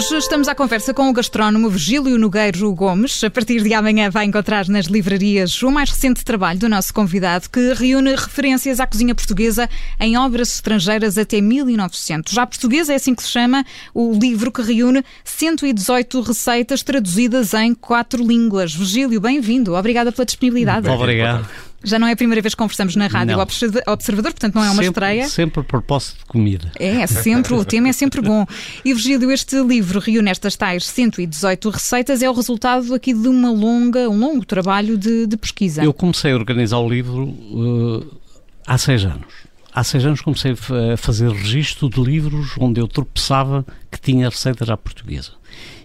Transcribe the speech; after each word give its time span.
Hoje 0.00 0.16
estamos 0.16 0.48
à 0.48 0.54
conversa 0.54 0.94
com 0.94 1.10
o 1.10 1.12
gastrónomo 1.12 1.68
Virgílio 1.68 2.18
Nogueiro 2.18 2.74
Gomes. 2.74 3.22
A 3.22 3.28
partir 3.28 3.62
de 3.62 3.74
amanhã 3.74 4.08
vai 4.08 4.24
encontrar 4.24 4.66
nas 4.66 4.86
livrarias 4.86 5.62
o 5.62 5.70
mais 5.70 5.90
recente 5.90 6.24
trabalho 6.24 6.58
do 6.58 6.70
nosso 6.70 6.94
convidado, 6.94 7.50
que 7.50 7.74
reúne 7.74 8.14
referências 8.14 8.80
à 8.80 8.86
cozinha 8.86 9.14
portuguesa 9.14 9.68
em 10.00 10.16
obras 10.16 10.54
estrangeiras 10.54 11.18
até 11.18 11.42
1900. 11.42 12.32
Já 12.32 12.46
portuguesa 12.46 12.94
é 12.94 12.96
assim 12.96 13.14
que 13.14 13.22
se 13.22 13.28
chama 13.28 13.62
o 13.92 14.14
livro 14.14 14.50
que 14.50 14.62
reúne 14.62 15.04
118 15.22 16.22
receitas 16.22 16.82
traduzidas 16.82 17.52
em 17.52 17.74
quatro 17.74 18.26
línguas. 18.26 18.74
Virgílio, 18.74 19.20
bem-vindo. 19.20 19.74
Obrigada 19.74 20.10
pela 20.10 20.24
disponibilidade. 20.24 20.88
Muito 20.88 20.98
obrigado. 20.98 21.46
Já 21.82 21.98
não 21.98 22.06
é 22.06 22.12
a 22.12 22.16
primeira 22.16 22.42
vez 22.42 22.54
que 22.54 22.58
conversamos 22.58 22.94
na 22.94 23.06
Rádio 23.06 23.36
Não. 23.36 23.42
Observador, 23.42 24.32
portanto 24.32 24.54
não 24.54 24.62
é 24.62 24.66
uma 24.66 24.82
sempre, 24.82 24.88
estreia. 24.88 25.28
Sempre 25.28 25.60
a 25.60 25.64
propósito 25.64 26.18
de 26.18 26.24
comida. 26.26 26.72
É, 26.78 27.06
sempre, 27.06 27.54
o 27.54 27.64
tema 27.64 27.88
é 27.88 27.92
sempre 27.92 28.20
bom. 28.20 28.46
E 28.84 28.92
Virgílio, 28.92 29.30
este 29.30 29.60
livro 29.62 29.98
reúne 29.98 30.30
estas 30.30 30.56
tais 30.56 30.86
118 30.86 31.70
receitas, 31.70 32.22
é 32.22 32.30
o 32.30 32.32
resultado 32.32 32.94
aqui 32.94 33.12
de 33.12 33.28
uma 33.28 33.50
longa, 33.50 34.08
um 34.08 34.18
longo 34.18 34.44
trabalho 34.44 34.96
de, 34.96 35.26
de 35.26 35.36
pesquisa. 35.36 35.82
Eu 35.82 35.92
comecei 35.92 36.32
a 36.32 36.34
organizar 36.34 36.78
o 36.78 36.88
livro 36.88 37.24
uh, 37.24 38.18
há 38.66 38.78
seis 38.78 39.04
anos. 39.04 39.50
Há 39.72 39.84
seis 39.84 40.04
anos 40.04 40.20
comecei 40.20 40.52
a 40.52 40.96
fazer 40.96 41.30
registro 41.30 41.88
de 41.88 42.00
livros 42.02 42.54
onde 42.58 42.80
eu 42.80 42.88
tropeçava 42.88 43.64
que 43.90 44.00
tinha 44.00 44.28
receitas 44.28 44.68
à 44.68 44.76
portuguesa. 44.76 45.32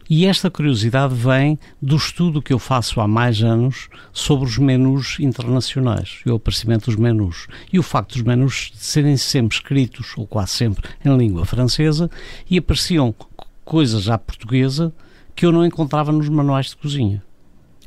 E 0.08 0.27
esta 0.27 0.52
curiosidade 0.52 1.16
vem 1.16 1.58
do 1.82 1.95
estudo 1.95 2.41
que 2.41 2.54
eu 2.54 2.59
faço 2.59 3.02
há 3.02 3.08
mais 3.08 3.41
anos 3.41 3.90
sobre 4.14 4.45
os 4.48 4.58
menus 4.59 5.20
internacionais 5.20 6.22
e 6.23 6.30
o 6.30 6.36
aparecimento 6.36 6.86
dos 6.86 6.95
menus. 6.95 7.48
E 7.73 7.80
o 7.80 7.84
facto 7.84 8.14
dos 8.14 8.22
menus 8.22 8.72
serem 8.76 9.18
sempre 9.18 9.58
escritos, 9.58 10.14
ou 10.16 10.28
quase 10.28 10.52
sempre, 10.52 10.88
em 11.03 11.17
língua 11.17 11.44
francesa 11.44 12.09
e 12.48 12.59
apareciam 12.59 13.16
coisas 13.64 14.08
à 14.08 14.16
portuguesa 14.16 14.94
que 15.36 15.44
eu 15.44 15.52
não 15.52 15.66
encontrava 15.66 16.11
nos 16.11 16.30
manuais 16.30 16.67
de 16.67 16.76
cozinha. 16.76 17.25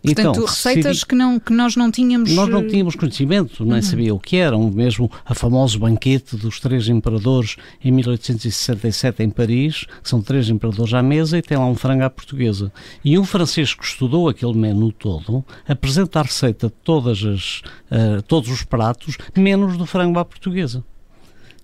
Portanto, 0.03 0.31
então, 0.31 0.45
receitas 0.45 1.05
que, 1.05 1.15
não, 1.15 1.41
que 1.41 1.53
nós 1.53 1.75
não 1.77 1.91
tínhamos. 1.91 2.33
Nós 2.33 2.49
não 2.49 2.67
tínhamos 2.67 2.95
conhecimento, 2.95 3.65
nem 3.65 3.77
uhum. 3.77 3.83
sabia 3.83 4.15
o 4.15 4.21
que 4.21 4.37
eram. 4.37 4.71
Mesmo 4.71 5.11
a 5.25 5.35
famoso 5.35 5.79
banquete 5.79 6.37
dos 6.37 6.61
três 6.61 6.89
imperadores 6.89 7.57
em 7.83 7.91
1867 7.91 9.23
em 9.23 9.31
Paris, 9.31 9.87
que 10.03 10.09
são 10.09 10.23
três 10.23 10.49
imperadores 10.49 10.95
à 10.95 11.03
mesa 11.03 11.39
e 11.39 11.43
tem 11.43 11.59
lá 11.59 11.67
um 11.67 11.75
frango 11.75 12.05
à 12.05 12.11
portuguesa. 12.11 12.73
E 13.05 13.19
um 13.19 13.25
francês 13.25 13.75
que 13.75 13.85
estudou 13.85 14.29
aquele 14.29 14.55
menu 14.55 14.93
todo 14.93 15.45
apresenta 15.67 16.21
a 16.21 16.23
receita 16.23 16.69
de 16.69 16.75
todas 16.85 17.25
as, 17.25 17.63
uh, 17.91 18.23
todos 18.27 18.51
os 18.51 18.63
pratos, 18.63 19.17
menos 19.37 19.77
do 19.77 19.87
frango 19.87 20.19
à 20.19 20.25
portuguesa. 20.25 20.85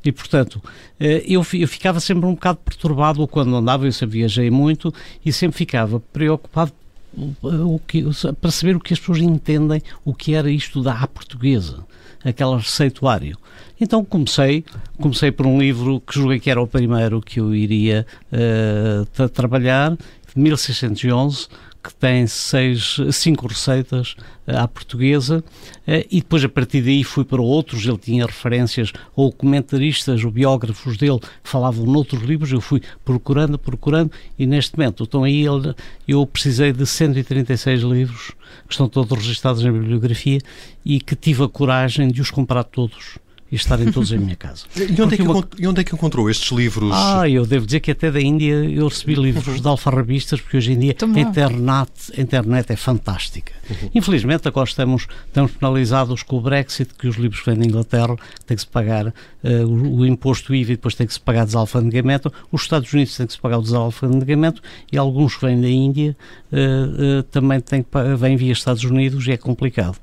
E, 0.05 0.13
portanto, 0.13 0.63
eu, 1.01 1.45
eu 1.55 1.67
ficava 1.67 1.99
sempre 1.99 2.27
um 2.27 2.35
bocado 2.35 2.59
perturbado 2.63 3.27
quando 3.27 3.57
andava, 3.57 3.87
eu 3.87 3.93
sempre 3.93 4.19
viajei 4.19 4.51
muito 4.51 4.93
e 5.25 5.33
sempre 5.33 5.57
ficava 5.57 5.99
preocupado 5.99 6.73
o 7.43 7.81
que, 7.87 8.05
para 8.41 8.51
saber 8.51 8.77
o 8.77 8.81
que 8.81 8.93
as 8.93 8.99
pessoas 8.99 9.19
entendem 9.19 9.83
o 10.05 10.15
que 10.15 10.35
era 10.35 10.51
isto 10.51 10.83
da 10.83 10.95
à 10.95 11.07
portuguesa, 11.07 11.85
aquele 12.25 12.57
receituário. 12.57 13.39
Então 13.81 14.05
comecei, 14.05 14.65
comecei 14.99 15.31
por 15.31 15.47
um 15.47 15.59
livro 15.59 16.01
que 16.01 16.15
julguei 16.15 16.39
que 16.39 16.51
era 16.51 16.61
o 16.61 16.67
primeiro 16.67 17.21
que 17.21 17.41
eu 17.41 17.55
iria 17.55 18.07
uh, 18.33 19.29
trabalhar, 19.29 19.91
de 19.93 20.41
1611, 20.41 21.49
que 21.85 21.95
tem 21.95 22.27
seis, 22.27 22.97
cinco 23.13 23.47
receitas 23.47 24.17
uh, 24.49 24.57
à 24.57 24.67
portuguesa 24.67 25.45
uh, 25.87 26.07
e 26.11 26.23
depois 26.23 26.43
a 26.43 26.49
partir 26.49 26.81
daí 26.81 27.05
fui 27.05 27.27
para 27.27 27.43
outros, 27.43 27.87
ele 27.87 27.99
tinha 27.99 28.25
referências 28.25 28.91
ou 29.15 29.31
comentaristas 29.31 30.25
ou 30.25 30.31
biógrafos 30.31 30.97
dele 30.97 31.21
que 31.21 31.29
falavam 31.45 31.85
noutros 31.85 32.23
livros, 32.23 32.51
eu 32.51 32.61
fui 32.61 32.81
procurando, 33.05 33.59
procurando 33.59 34.11
e 34.39 34.47
neste 34.47 34.79
momento, 34.79 35.03
então 35.03 35.25
aí 35.25 35.47
ele, 35.47 35.75
eu 36.09 36.27
precisei 36.27 36.73
de 36.73 36.87
136 36.87 37.83
livros 37.83 38.33
que 38.67 38.73
estão 38.73 38.89
todos 38.89 39.19
registados 39.19 39.63
na 39.63 39.71
bibliografia 39.71 40.39
e 40.83 40.99
que 40.99 41.15
tive 41.15 41.45
a 41.45 41.49
coragem 41.49 42.09
de 42.09 42.23
os 42.23 42.31
comprar 42.31 42.65
todos 42.65 43.19
e 43.51 43.57
estarem 43.57 43.91
todos 43.93 44.11
em 44.13 44.19
minha 44.19 44.37
casa. 44.37 44.65
E 44.95 45.01
onde, 45.01 45.15
é 45.15 45.17
que, 45.17 45.23
uma... 45.23 45.49
e 45.59 45.67
onde 45.67 45.81
é 45.81 45.85
que 45.85 45.95
encontrou 45.95 46.29
estes 46.29 46.51
livros? 46.57 46.91
Ah, 46.93 47.29
eu 47.29 47.47
devo 47.47 47.67
dizer 47.67 47.81
que 47.81 47.91
até 47.91 48.11
da 48.11 48.21
Índia 48.21 48.55
eu 48.55 48.87
recebi 48.87 49.15
livros 49.15 49.61
de 49.61 49.67
alfarrabistas, 49.67 50.41
porque 50.41 50.57
hoje 50.57 50.73
em 50.73 50.79
dia 50.79 50.95
a 51.01 51.21
internet, 51.21 52.13
a 52.17 52.21
internet 52.21 52.73
é 52.73 52.77
fantástica. 52.77 53.53
Uhum. 53.69 53.91
Infelizmente, 53.95 54.47
agora 54.47 54.69
estamos, 54.69 55.07
estamos 55.27 55.53
penalizados 55.53 56.23
com 56.23 56.37
o 56.37 56.41
Brexit, 56.41 56.95
que 56.95 57.09
os 57.09 57.17
livros 57.17 57.41
que 57.41 57.51
vêm 57.51 57.59
da 57.59 57.65
Inglaterra 57.65 58.17
tem 58.47 58.57
que 58.57 58.63
se 58.63 58.67
pagar 58.67 59.09
uh, 59.09 59.13
o, 59.67 60.01
o, 60.01 60.07
imposto 60.07 60.55
IVA 60.55 60.73
e 60.73 60.77
depois 60.77 60.95
tem 60.95 61.07
que 61.07 61.15
se 61.15 61.21
pagar 61.21 61.45
desalfandegamento. 61.45 62.33
Os 62.53 62.63
Estados 62.63 62.93
Unidos 62.93 63.17
têm 63.17 63.27
que 63.27 63.33
se 63.33 63.41
pagar 63.41 63.59
o 63.59 63.63
desalfandegamento 63.63 64.63
e 64.93 64.99
alguns 64.99 65.37
que 65.37 65.47
vêm 65.47 65.61
da 65.61 65.69
Índia 65.69 66.17
uh, 66.53 67.21
uh, 67.21 67.23
também 67.25 67.61
têm 67.61 67.83
que 67.83 67.89
vêm 68.19 68.37
via 68.37 68.53
Estados 68.53 68.85
Unidos 68.85 69.27
e 69.27 69.33
é 69.33 69.37
complicado. 69.37 69.97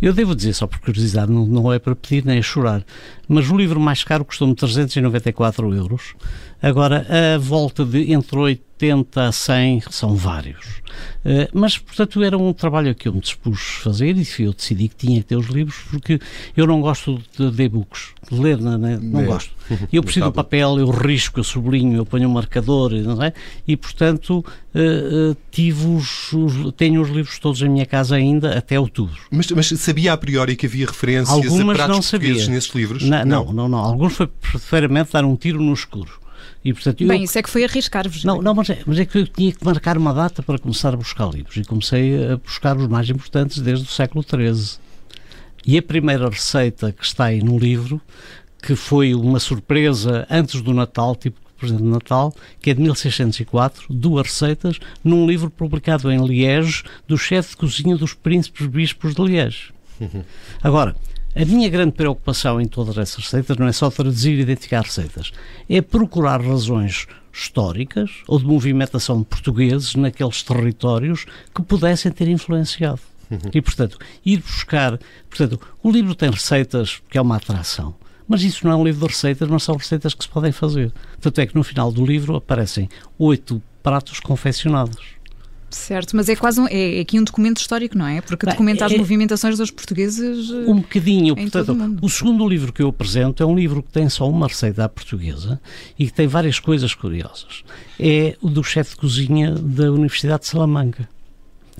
Eu 0.00 0.12
devo 0.12 0.34
dizer, 0.34 0.52
só 0.52 0.66
por 0.66 0.78
curiosidade, 0.78 1.30
não, 1.32 1.46
não 1.46 1.72
é 1.72 1.78
para 1.78 1.96
pedir 1.96 2.24
nem 2.24 2.38
a 2.38 2.42
chorar, 2.42 2.84
mas 3.28 3.50
o 3.50 3.56
livro 3.56 3.80
mais 3.80 4.04
caro 4.04 4.24
custou-me 4.24 4.54
394 4.54 5.74
euros. 5.74 6.14
Agora, 6.62 7.06
a 7.08 7.38
volta 7.38 7.84
de 7.84 8.12
entre 8.12 8.38
80 8.38 9.28
a 9.28 9.32
100 9.32 9.82
são 9.90 10.14
vários. 10.14 10.80
Uh, 11.24 11.48
mas, 11.52 11.76
portanto, 11.76 12.22
era 12.22 12.38
um 12.38 12.52
trabalho 12.52 12.94
que 12.94 13.08
eu 13.08 13.12
me 13.12 13.20
dispus 13.20 13.78
a 13.80 13.84
fazer 13.84 14.16
e 14.16 14.42
eu 14.42 14.52
decidi 14.52 14.88
que 14.88 14.96
tinha 14.96 15.20
que 15.20 15.26
ter 15.26 15.36
os 15.36 15.46
livros 15.46 15.76
porque 15.90 16.18
eu 16.56 16.66
não 16.66 16.80
gosto 16.80 17.20
de 17.36 17.62
e-books, 17.62 18.14
de 18.30 18.40
ler, 18.40 18.58
não, 18.58 18.78
não 18.78 19.20
é. 19.20 19.24
gosto. 19.24 19.50
Eu 19.92 20.00
preciso 20.04 20.26
do 20.26 20.32
papel, 20.32 20.78
eu 20.78 20.88
risco, 20.90 21.40
eu 21.40 21.44
sublinho, 21.44 21.96
eu 21.96 22.06
ponho 22.06 22.28
um 22.28 22.32
marcador, 22.32 22.92
não 22.92 23.22
é? 23.22 23.32
E, 23.66 23.76
portanto, 23.76 24.38
uh, 24.38 25.32
uh, 25.32 25.36
tive 25.50 25.86
os, 25.86 26.32
os, 26.32 26.72
tenho 26.76 27.02
os 27.02 27.10
livros 27.10 27.38
todos 27.38 27.60
em 27.60 27.68
minha 27.68 27.86
casa 27.86 28.16
ainda 28.16 28.56
até 28.56 28.78
outubro. 28.80 29.20
Mas, 29.30 29.50
mas 29.50 29.66
sabia 29.66 30.12
a 30.12 30.16
priori 30.16 30.56
que 30.56 30.66
havia 30.66 30.86
referências 30.86 31.28
Algumas 31.28 31.74
a 31.74 31.74
pratos 31.74 31.96
não 31.96 32.02
sabia. 32.02 32.46
nesses 32.48 32.74
livros? 32.74 33.02
Não, 33.02 33.24
não, 33.24 33.52
não, 33.52 33.68
não. 33.68 33.78
Alguns 33.78 34.14
foi 34.14 34.26
preferamente 34.26 35.12
dar 35.12 35.24
um 35.24 35.36
tiro 35.36 35.60
no 35.60 35.74
escuro. 35.74 36.25
E, 36.66 36.72
portanto, 36.72 37.06
Bem, 37.06 37.18
eu... 37.18 37.24
isso 37.24 37.38
é 37.38 37.42
que 37.42 37.48
foi 37.48 37.62
arriscar-vos. 37.62 38.24
Não, 38.24 38.42
não 38.42 38.52
mas, 38.52 38.68
é, 38.70 38.80
mas 38.84 38.98
é 38.98 39.04
que 39.04 39.18
eu 39.18 39.26
tinha 39.28 39.52
que 39.52 39.64
marcar 39.64 39.96
uma 39.96 40.12
data 40.12 40.42
para 40.42 40.58
começar 40.58 40.92
a 40.92 40.96
buscar 40.96 41.30
livros. 41.30 41.56
E 41.56 41.62
comecei 41.62 42.32
a 42.32 42.36
buscar 42.38 42.76
os 42.76 42.88
mais 42.88 43.08
importantes 43.08 43.60
desde 43.60 43.84
o 43.84 43.88
século 43.88 44.24
XIII. 44.24 44.80
E 45.64 45.78
a 45.78 45.82
primeira 45.82 46.28
receita 46.28 46.90
que 46.90 47.04
está 47.04 47.26
aí 47.26 47.40
no 47.40 47.56
livro, 47.56 48.00
que 48.60 48.74
foi 48.74 49.14
uma 49.14 49.38
surpresa 49.38 50.26
antes 50.28 50.60
do 50.60 50.74
Natal, 50.74 51.14
tipo 51.14 51.38
presente 51.56 51.84
de 51.84 51.88
Natal, 51.88 52.34
que 52.60 52.70
é 52.70 52.74
de 52.74 52.82
1604, 52.82 53.86
duas 53.88 54.26
receitas, 54.26 54.80
num 55.04 55.24
livro 55.24 55.48
publicado 55.48 56.10
em 56.10 56.18
Liege 56.26 56.82
do 57.06 57.16
chefe 57.16 57.50
de 57.50 57.58
cozinha 57.58 57.96
dos 57.96 58.12
príncipes 58.12 58.66
bispos 58.66 59.14
de 59.14 59.22
Liege. 59.22 59.72
Agora, 60.60 60.96
a 61.36 61.44
minha 61.44 61.68
grande 61.68 61.92
preocupação 61.92 62.58
em 62.58 62.66
todas 62.66 62.96
essas 62.96 63.24
receitas 63.24 63.58
não 63.58 63.66
é 63.66 63.72
só 63.72 63.90
traduzir 63.90 64.38
e 64.38 64.40
identificar 64.40 64.82
receitas, 64.82 65.32
é 65.68 65.82
procurar 65.82 66.40
razões 66.40 67.06
históricas 67.30 68.10
ou 68.26 68.38
de 68.38 68.46
movimentação 68.46 69.18
de 69.18 69.26
portugueses 69.26 69.94
naqueles 69.94 70.42
territórios 70.42 71.26
que 71.54 71.62
pudessem 71.62 72.10
ter 72.10 72.28
influenciado. 72.28 73.00
E, 73.52 73.60
portanto, 73.60 73.98
ir 74.24 74.38
buscar. 74.38 74.98
Portanto, 75.28 75.60
o 75.82 75.90
livro 75.90 76.14
tem 76.14 76.30
receitas 76.30 77.02
que 77.10 77.18
é 77.18 77.20
uma 77.20 77.36
atração. 77.36 77.94
Mas 78.26 78.42
isso 78.42 78.64
não 78.64 78.72
é 78.72 78.76
um 78.76 78.84
livro 78.84 79.06
de 79.06 79.12
receitas, 79.12 79.48
mas 79.48 79.62
são 79.62 79.76
receitas 79.76 80.14
que 80.14 80.24
se 80.24 80.30
podem 80.30 80.52
fazer. 80.52 80.92
Tanto 81.20 81.40
é 81.40 81.46
que 81.46 81.54
no 81.54 81.62
final 81.62 81.92
do 81.92 82.04
livro 82.04 82.34
aparecem 82.34 82.88
oito 83.18 83.62
pratos 83.82 84.20
confeccionados. 84.20 85.04
Certo, 85.68 86.16
mas 86.16 86.28
é 86.28 86.36
quase 86.36 86.60
um, 86.60 86.66
é, 86.68 86.98
é 86.98 87.00
aqui 87.00 87.18
um 87.18 87.24
documento 87.24 87.58
histórico, 87.58 87.98
não 87.98 88.06
é? 88.06 88.20
Porque 88.20 88.46
documenta 88.46 88.86
as 88.86 88.92
é, 88.92 88.96
movimentações 88.96 89.58
dos 89.58 89.70
portugueses. 89.70 90.50
Um 90.50 90.76
bocadinho, 90.76 91.34
portanto, 91.34 91.98
o, 92.00 92.06
o 92.06 92.08
segundo 92.08 92.48
livro 92.48 92.72
que 92.72 92.82
eu 92.82 92.88
apresento 92.88 93.42
é 93.42 93.46
um 93.46 93.54
livro 93.54 93.82
que 93.82 93.90
tem 93.90 94.08
só 94.08 94.28
uma 94.28 94.46
receita 94.46 94.84
à 94.84 94.88
portuguesa 94.88 95.60
e 95.98 96.06
que 96.06 96.12
tem 96.12 96.26
várias 96.26 96.60
coisas 96.60 96.94
curiosas. 96.94 97.64
É 97.98 98.36
o 98.40 98.48
do 98.48 98.62
chefe 98.62 98.90
de 98.90 98.96
cozinha 98.96 99.52
da 99.52 99.90
Universidade 99.90 100.42
de 100.42 100.48
Salamanca, 100.48 101.08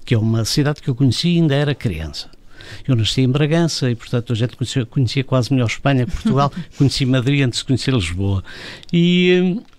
que 0.05 0.15
é 0.15 0.19
uma 0.19 0.45
cidade 0.45 0.83
que 0.83 0.91
eu 0.91 0.95
conheci 0.95 1.37
ainda 1.37 1.55
era 1.55 1.75
criança. 1.75 2.29
Eu 2.87 2.97
nasci 2.97 3.21
em 3.21 3.29
Bragança 3.29 3.91
e, 3.91 3.95
portanto, 3.95 4.33
a 4.33 4.37
gente 4.37 4.57
conhecia, 4.57 4.85
conhecia 4.85 5.25
quase 5.25 5.53
melhor 5.53 5.67
Espanha 5.67 6.05
que 6.05 6.13
Portugal. 6.13 6.53
conheci 6.77 7.07
Madrid 7.07 7.43
antes 7.43 7.61
de 7.61 7.65
conhecer 7.65 7.95
Lisboa. 7.95 8.43
E 8.93 9.57
eh, 9.59 9.76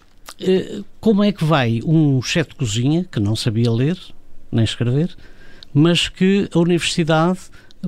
como 1.00 1.24
é 1.24 1.32
que 1.32 1.44
vai 1.44 1.82
um 1.86 2.22
chefe 2.22 2.52
de 2.52 2.56
cozinha 2.56 3.06
que 3.12 3.20
não 3.20 3.36
sabia 3.36 3.72
ler 3.72 3.98
nem 4.52 4.64
escrever, 4.64 5.16
mas 5.74 6.08
que 6.08 6.50
a 6.54 6.60
universidade 6.60 7.40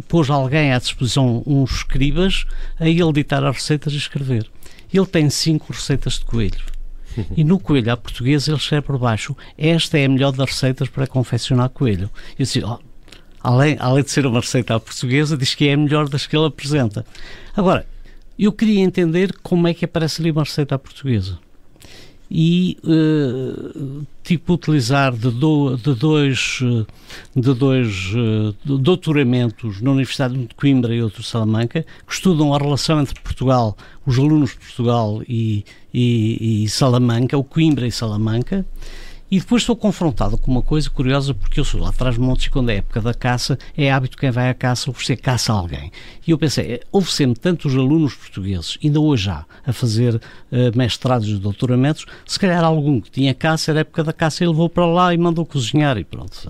pôs 0.08 0.30
alguém 0.30 0.74
à 0.74 0.80
disposição, 0.80 1.44
uns 1.46 1.78
escribas, 1.78 2.46
a 2.80 2.88
ele 2.88 3.12
ditar 3.14 3.44
as 3.44 3.56
receitas 3.56 3.94
e 3.94 3.98
escrever. 3.98 4.50
Ele 4.94 5.06
tem 5.06 5.30
cinco 5.30 5.74
receitas 5.74 6.20
de 6.20 6.26
coelho. 6.26 6.62
E 7.36 7.44
no 7.44 7.60
coelho 7.60 7.92
à 7.92 7.98
portuguesa 7.98 8.52
ele 8.52 8.60
escreve 8.60 8.86
por 8.86 8.98
baixo: 8.98 9.36
Esta 9.58 9.98
é 9.98 10.06
a 10.06 10.10
melhor 10.10 10.32
das 10.32 10.52
receitas 10.52 10.88
para 10.88 11.08
confeccionar 11.08 11.70
coelho. 11.70 12.10
Eu 12.38 12.46
disse: 12.46 12.64
oh, 12.64 12.80
além, 13.42 13.76
além 13.80 14.04
de 14.04 14.12
ser 14.12 14.26
uma 14.26 14.40
receita 14.40 14.76
à 14.76 14.80
portuguesa, 14.80 15.36
diz 15.36 15.56
que 15.56 15.68
é 15.68 15.74
a 15.74 15.78
melhor 15.78 16.08
das 16.08 16.28
que 16.28 16.38
ele 16.38 16.46
apresenta. 16.46 17.04
Agora, 17.58 17.86
eu 18.38 18.54
queria 18.54 18.82
entender 18.82 19.36
como 19.42 19.68
é 19.68 19.74
que 19.74 19.86
aparece 19.86 20.22
ali 20.22 20.32
uma 20.32 20.44
receita 20.44 20.76
à 20.76 20.80
portuguesa. 20.80 21.40
E 22.32 22.78
uh, 22.84 24.06
tipo 24.24 24.54
utilizar 24.54 25.12
de, 25.12 25.32
do, 25.32 25.76
de 25.76 25.96
dois, 25.96 26.60
de 27.36 27.54
dois 27.54 28.12
uh, 28.14 28.78
doutoramentos 28.78 29.82
na 29.82 29.92
Universidade 29.92 30.38
de 30.38 30.54
Coimbra 30.54 30.94
e 30.94 31.02
outro 31.02 31.22
de 31.22 31.28
Salamanca, 31.28 31.86
que 32.08 32.14
estudam 32.14 32.54
a 32.54 32.58
relação 32.58 33.02
entre 33.02 33.20
Portugal, 33.20 33.76
os 34.06 34.20
alunos 34.20 34.52
de 34.52 34.58
Portugal 34.58 35.22
e, 35.28 35.66
e, 35.94 36.64
e 36.64 36.70
Salamanca, 36.70 37.38
o 37.38 37.44
Coimbra 37.44 37.88
e 37.88 37.92
Salamanca, 37.92 38.66
e 39.32 39.40
depois 39.40 39.64
sou 39.64 39.76
confrontado 39.76 40.38
com 40.38 40.50
uma 40.50 40.62
coisa 40.62 40.90
curiosa, 40.90 41.34
porque 41.34 41.60
eu 41.60 41.64
sou 41.64 41.82
lá 41.82 41.90
atrás 41.90 42.16
de 42.16 42.22
montes 42.22 42.48
e 42.48 42.50
quando 42.50 42.70
é 42.70 42.78
época 42.78 43.00
da 43.00 43.14
caça, 43.14 43.58
é 43.78 43.92
hábito 43.92 44.18
quem 44.18 44.32
vai 44.32 44.50
à 44.50 44.54
caça 44.54 44.90
oferecer 44.90 45.18
caça 45.18 45.54
alguém. 45.54 45.92
E 46.26 46.32
eu 46.32 46.38
pensei, 46.38 46.74
é, 46.74 46.80
houve 46.92 47.12
sempre 47.12 47.40
tantos 47.40 47.76
alunos 47.76 48.16
portugueses, 48.16 48.78
ainda 48.84 49.00
hoje 49.00 49.30
há, 49.30 49.46
a 49.66 49.72
fazer 49.72 50.16
uh, 50.16 50.22
mestrados 50.76 51.30
e 51.30 51.36
doutoramentos, 51.36 52.06
se 52.26 52.40
calhar 52.40 52.64
algum 52.64 53.00
que 53.00 53.12
tinha 53.12 53.34
caça, 53.34 53.72
era 53.72 53.82
época 53.82 54.04
da 54.04 54.14
caça, 54.14 54.44
ele 54.44 54.52
levou 54.52 54.70
para 54.70 54.86
lá 54.86 55.14
e 55.14 55.18
mandou 55.18 55.46
cozinhar 55.46 55.98
e 55.98 56.04
pronto. 56.04 56.48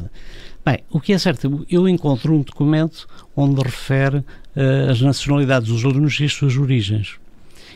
Bem, 0.65 0.79
o 0.89 0.99
que 0.99 1.13
é 1.13 1.17
certo, 1.17 1.65
eu 1.69 1.87
encontro 1.87 2.33
um 2.33 2.41
documento 2.41 3.07
onde 3.35 3.61
refere 3.61 4.17
uh, 4.17 4.89
as 4.89 5.01
nacionalidades 5.01 5.67
dos 5.67 5.83
alunos 5.83 6.17
e 6.19 6.25
as 6.25 6.33
suas 6.33 6.55
origens 6.55 7.18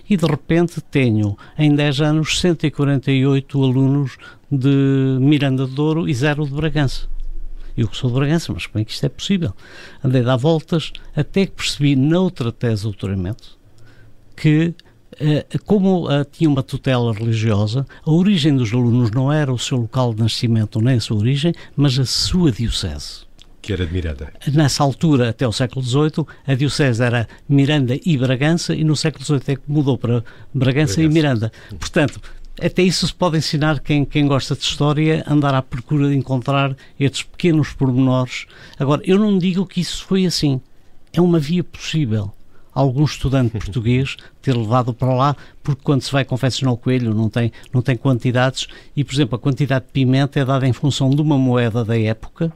e 0.09 0.17
de 0.17 0.25
repente 0.25 0.81
tenho 0.81 1.37
em 1.57 1.73
10 1.73 2.01
anos 2.01 2.39
148 2.39 3.63
alunos 3.63 4.17
de 4.51 5.17
Miranda 5.19 5.65
de 5.65 5.73
Douro 5.73 6.07
e 6.07 6.13
zero 6.13 6.45
de 6.45 6.51
Bragança. 6.51 7.07
Eu 7.75 7.87
que 7.87 7.97
sou 7.97 8.09
de 8.09 8.15
Bragança, 8.15 8.53
mas 8.53 8.67
como 8.67 8.81
é 8.81 8.85
que 8.85 8.91
isto 8.91 9.05
é 9.05 9.09
possível? 9.09 9.53
Andei 10.03 10.21
a 10.21 10.25
dar 10.25 10.37
voltas 10.37 10.91
até 11.15 11.45
que 11.45 11.53
percebi 11.53 11.95
noutra 11.95 12.51
tese 12.51 12.77
de 12.77 12.83
doutoramento 12.83 13.57
que 14.35 14.73
eh, 15.19 15.45
como 15.65 16.07
uh, 16.07 16.25
tinha 16.25 16.49
uma 16.49 16.63
tutela 16.63 17.13
religiosa, 17.13 17.85
a 18.05 18.11
origem 18.11 18.55
dos 18.55 18.73
alunos 18.73 19.11
não 19.11 19.31
era 19.31 19.53
o 19.53 19.59
seu 19.59 19.77
local 19.77 20.13
de 20.13 20.21
nascimento 20.21 20.81
nem 20.81 20.95
a 20.95 20.99
sua 20.99 21.17
origem, 21.17 21.53
mas 21.75 21.97
a 21.99 22.05
sua 22.05 22.51
diocese. 22.51 23.25
Que 23.63 23.71
era 23.71 23.87
de 23.87 23.93
Miranda. 23.93 24.33
Nessa 24.53 24.83
altura, 24.83 25.29
até 25.29 25.47
o 25.47 25.51
século 25.53 25.83
XVIII, 25.83 26.25
a 26.45 26.53
diocese 26.53 27.01
era 27.01 27.27
Miranda 27.47 27.97
e 28.05 28.17
Bragança, 28.17 28.75
e 28.75 28.83
no 28.83 28.93
século 28.93 29.23
XVIII 29.23 29.41
é 29.47 29.55
que 29.55 29.61
mudou 29.69 29.97
para 29.97 30.21
Bragança, 30.53 30.95
Bragança. 30.95 31.01
e 31.01 31.07
Miranda. 31.07 31.51
Portanto, 31.79 32.19
até 32.61 32.83
isso 32.83 33.07
se 33.07 33.13
pode 33.13 33.37
ensinar 33.37 33.79
quem, 33.79 34.03
quem 34.03 34.27
gosta 34.27 34.53
de 34.53 34.63
história, 34.63 35.23
andar 35.25 35.55
à 35.55 35.61
procura 35.61 36.09
de 36.09 36.15
encontrar 36.15 36.75
estes 36.99 37.23
pequenos 37.23 37.71
pormenores. 37.71 38.47
Agora, 38.77 39.01
eu 39.05 39.17
não 39.17 39.37
digo 39.37 39.65
que 39.65 39.79
isso 39.79 40.05
foi 40.05 40.25
assim. 40.25 40.59
É 41.13 41.21
uma 41.21 41.39
via 41.39 41.63
possível 41.63 42.33
algum 42.73 43.05
estudante 43.05 43.51
português 43.51 44.17
ter 44.41 44.57
levado 44.57 44.93
para 44.93 45.13
lá, 45.13 45.35
porque 45.61 45.81
quando 45.83 46.01
se 46.01 46.11
vai 46.11 46.25
confeccionar 46.25 46.73
o 46.73 46.77
coelho 46.77 47.13
não 47.13 47.29
tem, 47.29 47.51
não 47.71 47.81
tem 47.81 47.95
quantidades 47.95 48.67
e, 48.95 49.03
por 49.03 49.13
exemplo, 49.13 49.35
a 49.35 49.39
quantidade 49.39 49.85
de 49.85 49.91
pimenta 49.91 50.39
é 50.39 50.43
dada 50.43 50.67
em 50.67 50.73
função 50.73 51.09
de 51.09 51.21
uma 51.21 51.37
moeda 51.37 51.85
da 51.85 51.97
época, 51.97 52.51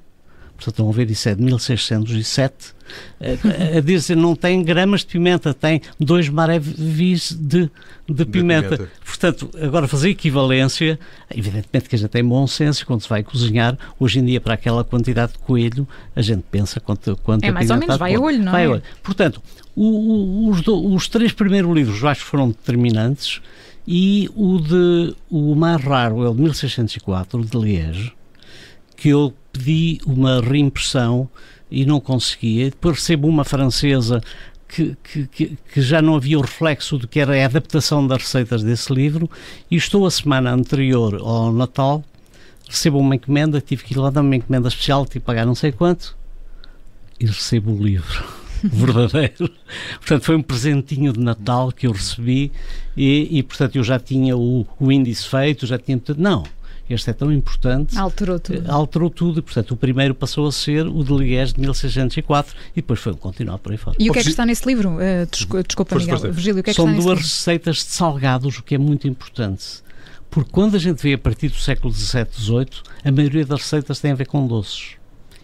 portanto 0.57 0.74
estão 0.74 0.89
a 0.89 0.92
ver, 0.92 1.09
isso 1.09 1.30
é 1.30 1.36
de 1.36 1.42
1607, 1.42 2.74
a, 3.21 3.77
a 3.77 3.81
dizer 3.81 4.15
não 4.18 4.36
tem 4.36 4.63
gramas 4.63 5.01
de 5.01 5.07
pimenta, 5.07 5.54
tem 5.54 5.81
dois 6.00 6.27
maravis 6.30 7.31
de, 7.31 7.69
de, 8.09 8.25
pimenta. 8.25 8.69
de, 8.69 8.77
pimenta. 8.77 8.92
Portanto, 9.06 9.50
agora 9.62 9.88
fazer 9.88 10.09
equivalência, 10.09 11.00
evidentemente 11.33 11.88
que 11.88 11.95
a 11.95 12.00
gente 12.00 12.09
tem 12.09 12.24
bom 12.24 12.45
senso 12.48 12.86
quando 12.86 13.01
se 13.01 13.09
vai 13.09 13.24
cozinhar, 13.24 13.77
hoje 14.00 14.19
em 14.19 14.25
dia 14.25 14.42
para 14.42 14.56
aquela 14.56 14.83
quantidade 14.83 15.33
de 15.33 15.39
coelho, 15.39 15.88
a 16.15 16.21
gente 16.21 16.44
pensa 16.50 16.80
quanto, 16.80 17.15
quanto 17.24 17.44
é 17.44 17.51
mais 17.51 17.69
ou 17.69 17.77
menos, 17.77 17.98
vai 17.98 18.15
a 18.15 18.19
olho, 18.19 18.39
não 18.39 18.51
vai 18.51 18.65
é? 18.65 18.69
Olho. 18.69 18.83
Portanto, 19.04 19.42
o, 19.75 19.86
o, 19.86 20.50
os, 20.50 20.62
do, 20.62 20.94
os 20.94 21.07
três 21.07 21.31
primeiros 21.31 21.71
livros 21.74 22.04
acho 22.04 22.24
que 22.24 22.30
foram 22.30 22.50
determinantes 22.50 23.42
e 23.88 24.30
o 24.36 24.59
de 24.59 25.15
o 25.30 25.56
mais 25.56 25.81
raro 25.81 26.25
é 26.25 26.30
o 26.30 26.33
de 26.33 26.42
1604, 26.42 27.45
de 27.45 27.57
Liege, 27.57 28.12
que 28.98 29.09
eu 29.09 29.33
pedi 29.57 30.00
uma 30.06 30.39
reimpressão 30.42 31.30
e 31.69 31.86
não 31.86 32.00
conseguia. 32.00 32.65
Depois 32.65 32.98
recebo 32.98 33.27
uma 33.27 33.44
francesa 33.44 34.21
que, 34.68 34.98
que, 35.04 35.57
que, 35.74 35.81
já 35.81 36.01
não 36.01 36.15
havia 36.15 36.38
o 36.38 36.42
reflexo 36.42 36.98
do 36.98 37.07
que 37.07 37.19
era 37.19 37.42
a 37.42 37.45
adaptação 37.45 38.06
das 38.06 38.24
receitas 38.24 38.63
desse 38.63 38.94
livro 38.94 39.30
e 39.71 39.75
estou 39.75 40.06
a 40.06 40.12
semana 40.12 40.51
anterior 40.51 41.15
ao 41.21 41.51
Natal, 41.54 42.04
recebo 42.68 43.00
uma 43.00 43.15
encomenda, 43.15 43.62
tive 43.62 43.83
que 43.83 43.94
ir 43.94 43.98
lá 43.98 44.09
dar 44.09 44.21
uma 44.21 44.36
encomenda 44.36 44.68
especial, 44.68 45.06
tive 45.06 45.19
que 45.19 45.25
pagar 45.25 45.45
não 45.45 45.56
sei 45.56 45.71
quanto 45.71 46.18
e 47.19 47.25
recebo 47.25 47.71
o 47.71 47.81
livro 47.81 48.24
verdadeiro. 48.62 49.50
portanto, 50.00 50.24
foi 50.24 50.36
um 50.36 50.42
presentinho 50.42 51.13
de 51.13 51.19
Natal 51.19 51.71
que 51.71 51.88
eu 51.88 51.92
recebi 51.92 52.51
e, 52.95 53.39
e 53.39 53.44
portanto, 53.44 53.77
eu 53.77 53.83
já 53.83 53.98
tinha 53.98 54.36
o, 54.36 54.68
o 54.80 54.92
índice 54.92 55.27
feito, 55.27 55.65
já 55.65 55.77
tinha... 55.77 56.00
Não, 56.18 56.44
este 56.89 57.10
é 57.10 57.13
tão 57.13 57.31
importante. 57.31 57.98
Alterou 57.98 58.39
tudo. 58.39 58.63
Eh, 58.66 58.72
alterou 58.72 59.10
tudo. 59.10 59.44
Portanto, 59.44 59.72
o 59.72 59.78
primeiro 59.78 60.16
passou 60.16 60.48
a 60.48 60.51
ser 60.51 60.88
o 60.88 61.04
de 61.04 61.13
Liège 61.13 61.54
de 61.54 61.60
1604 61.60 62.56
e 62.72 62.75
depois 62.78 63.00
foi 63.00 63.13
continuar 63.13 63.57
por 63.57 63.72
aí 63.72 63.78
fora. 63.78 63.98
E 64.00 64.10
o 64.10 64.13
que 64.13 64.19
é 64.19 64.24
que 64.24 64.30
está 64.30 64.45
nesse 64.45 64.66
livro? 64.66 64.95
Uh, 64.95 65.63
desculpa, 65.66 65.95
Miguel. 65.95 66.18
Virgílio, 66.31 66.60
o 66.62 66.63
que 66.63 66.69
é 66.69 66.74
que 66.74 66.81
São 66.81 66.94
duas 66.94 67.19
receitas 67.19 67.78
de 67.78 67.84
salgados, 67.84 68.57
o 68.57 68.63
que 68.63 68.75
é 68.75 68.78
muito 68.78 69.07
importante. 69.07 69.84
Porque 70.30 70.50
quando 70.51 70.75
a 70.75 70.80
gente 70.80 71.01
vê 71.01 71.13
a 71.13 71.18
partir 71.18 71.50
do 71.50 71.56
século 71.56 71.94
XVII, 71.94 72.28
XVIII, 72.31 72.68
a 73.04 73.12
maioria 73.12 73.45
das 73.45 73.62
receitas 73.62 74.00
tem 74.00 74.12
a 74.12 74.16
ver 74.16 74.28
com 74.28 74.45
doces. 74.45 74.95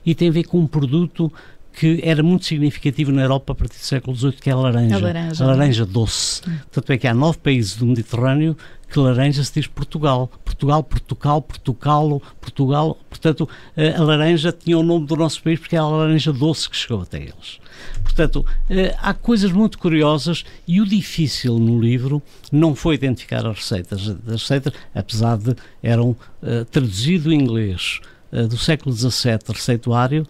E 0.05 0.13
tem 0.13 0.29
a 0.29 0.31
ver 0.31 0.43
com 0.43 0.59
um 0.59 0.67
produto 0.67 1.31
que 1.73 1.99
era 2.03 2.21
muito 2.21 2.45
significativo 2.45 3.11
na 3.11 3.23
Europa 3.23 3.53
a 3.53 3.55
partir 3.55 3.77
do 3.77 3.85
século 3.85 4.15
XVIII, 4.15 4.33
que 4.33 4.49
é 4.49 4.53
a 4.53 4.57
laranja. 4.57 4.95
A 4.95 4.99
laranja, 4.99 5.43
a 5.43 5.47
laranja 5.47 5.85
doce. 5.85 6.41
Hum. 6.47 6.57
Tanto 6.71 6.93
é 6.93 6.97
que 6.97 7.07
há 7.07 7.13
nove 7.13 7.39
países 7.39 7.75
do 7.75 7.85
Mediterrâneo 7.85 8.55
que 8.93 8.99
laranja 8.99 9.43
se 9.43 9.51
diz 9.55 9.65
Portugal. 9.65 10.29
Portugal, 10.45 10.83
Portugal, 10.83 11.41
Portugal, 11.41 12.21
Portugal. 12.39 12.97
Portanto, 13.09 13.49
a 13.97 14.01
laranja 14.03 14.51
tinha 14.51 14.77
o 14.77 14.83
nome 14.83 15.07
do 15.07 15.15
nosso 15.15 15.41
país 15.41 15.59
porque 15.59 15.75
é 15.75 15.79
a 15.79 15.87
laranja 15.87 16.31
doce 16.31 16.69
que 16.69 16.77
chegou 16.77 17.01
até 17.01 17.17
eles. 17.17 17.59
Portanto, 18.03 18.45
eh, 18.69 18.95
há 19.01 19.13
coisas 19.13 19.51
muito 19.51 19.79
curiosas 19.79 20.45
e 20.67 20.79
o 20.79 20.85
difícil 20.85 21.57
no 21.57 21.81
livro 21.81 22.21
não 22.51 22.75
foi 22.75 22.93
identificar 22.93 23.45
as 23.47 23.57
receitas. 23.57 24.15
As 24.27 24.41
receitas, 24.41 24.73
apesar 24.93 25.37
de 25.37 25.55
eram 25.81 26.11
uh, 26.11 26.63
traduzido 26.69 27.33
em 27.33 27.41
inglês 27.41 27.99
do 28.47 28.57
século 28.57 28.95
XVII, 28.95 29.39
receituário, 29.49 30.27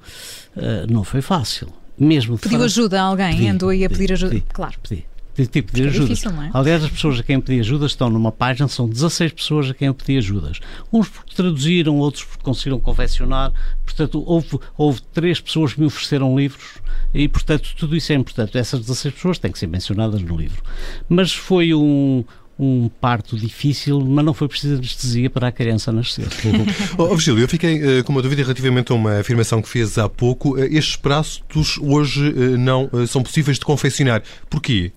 uh, 0.56 0.92
não 0.92 1.04
foi 1.04 1.22
fácil. 1.22 1.68
Mesmo 1.98 2.38
Pediu 2.38 2.64
ajuda 2.64 3.02
a 3.02 3.06
alguém? 3.06 3.36
Pedi, 3.36 3.48
Andou 3.48 3.70
aí 3.70 3.86
a 3.86 3.90
pedir 3.90 4.14
ajuda? 4.14 4.32
Pedi, 4.32 4.46
claro. 4.52 4.74
Pedi 4.82 5.06
de 5.36 5.48
tipo 5.48 5.74
de 5.74 5.88
ajuda. 5.88 6.14
É? 6.14 6.50
Aliás, 6.54 6.84
as 6.84 6.92
pessoas 6.92 7.20
a 7.20 7.24
quem 7.24 7.42
pedi 7.42 7.60
ajuda 7.60 7.86
estão 7.86 8.10
numa 8.10 8.32
página, 8.32 8.68
são 8.68 8.88
16 8.88 9.32
pessoas 9.34 9.70
a 9.70 9.74
quem 9.74 9.88
eu 9.88 9.94
pedi 9.94 10.18
ajudas. 10.18 10.60
Uns 10.92 11.10
porque 11.10 11.36
traduziram, 11.36 11.98
outros 11.98 12.24
porque 12.24 12.44
conseguiram 12.44 12.80
confeccionar. 12.80 13.52
Portanto, 13.84 14.24
houve, 14.26 14.60
houve 14.78 15.02
três 15.14 15.42
pessoas 15.42 15.74
que 15.74 15.80
me 15.80 15.88
ofereceram 15.88 16.38
livros 16.38 16.80
e, 17.14 17.28
portanto, 17.28 17.74
tudo 17.78 17.96
isso 17.96 18.12
é 18.12 18.16
importante. 18.16 18.58
Essas 18.58 18.82
16 18.82 19.16
pessoas 19.16 19.40
têm 19.40 19.52
que 19.52 19.58
ser 19.58 19.68
mencionadas 19.68 20.22
no 20.22 20.38
livro. 20.38 20.62
Mas 21.10 21.34
foi 21.34 21.74
um, 21.74 22.24
um 22.64 22.90
parto 23.02 23.38
difícil, 23.38 24.00
mas 24.02 24.24
não 24.24 24.34
foi 24.34 24.48
preciso 24.48 24.76
anestesia 24.76 25.30
para 25.30 25.48
a 25.48 25.52
criança 25.52 25.92
nascer. 25.92 26.28
oh, 26.98 27.08
Virgílio, 27.10 27.42
eu 27.42 27.48
fiquei 27.48 28.00
uh, 28.00 28.04
com 28.04 28.12
uma 28.12 28.22
dúvida 28.22 28.42
relativamente 28.42 28.92
a 28.92 28.96
uma 28.96 29.20
afirmação 29.20 29.62
que 29.62 29.70
fez 29.70 29.98
há 29.98 30.08
pouco. 30.08 30.56
Uh, 30.56 30.64
estes 30.66 30.96
pratos 30.96 31.78
hoje 31.82 32.30
uh, 32.30 32.58
não 32.58 32.90
são 33.08 33.22
possíveis 33.22 33.60
de 33.60 33.66
confeccionar. 33.66 34.24
Porquê? 34.50 34.92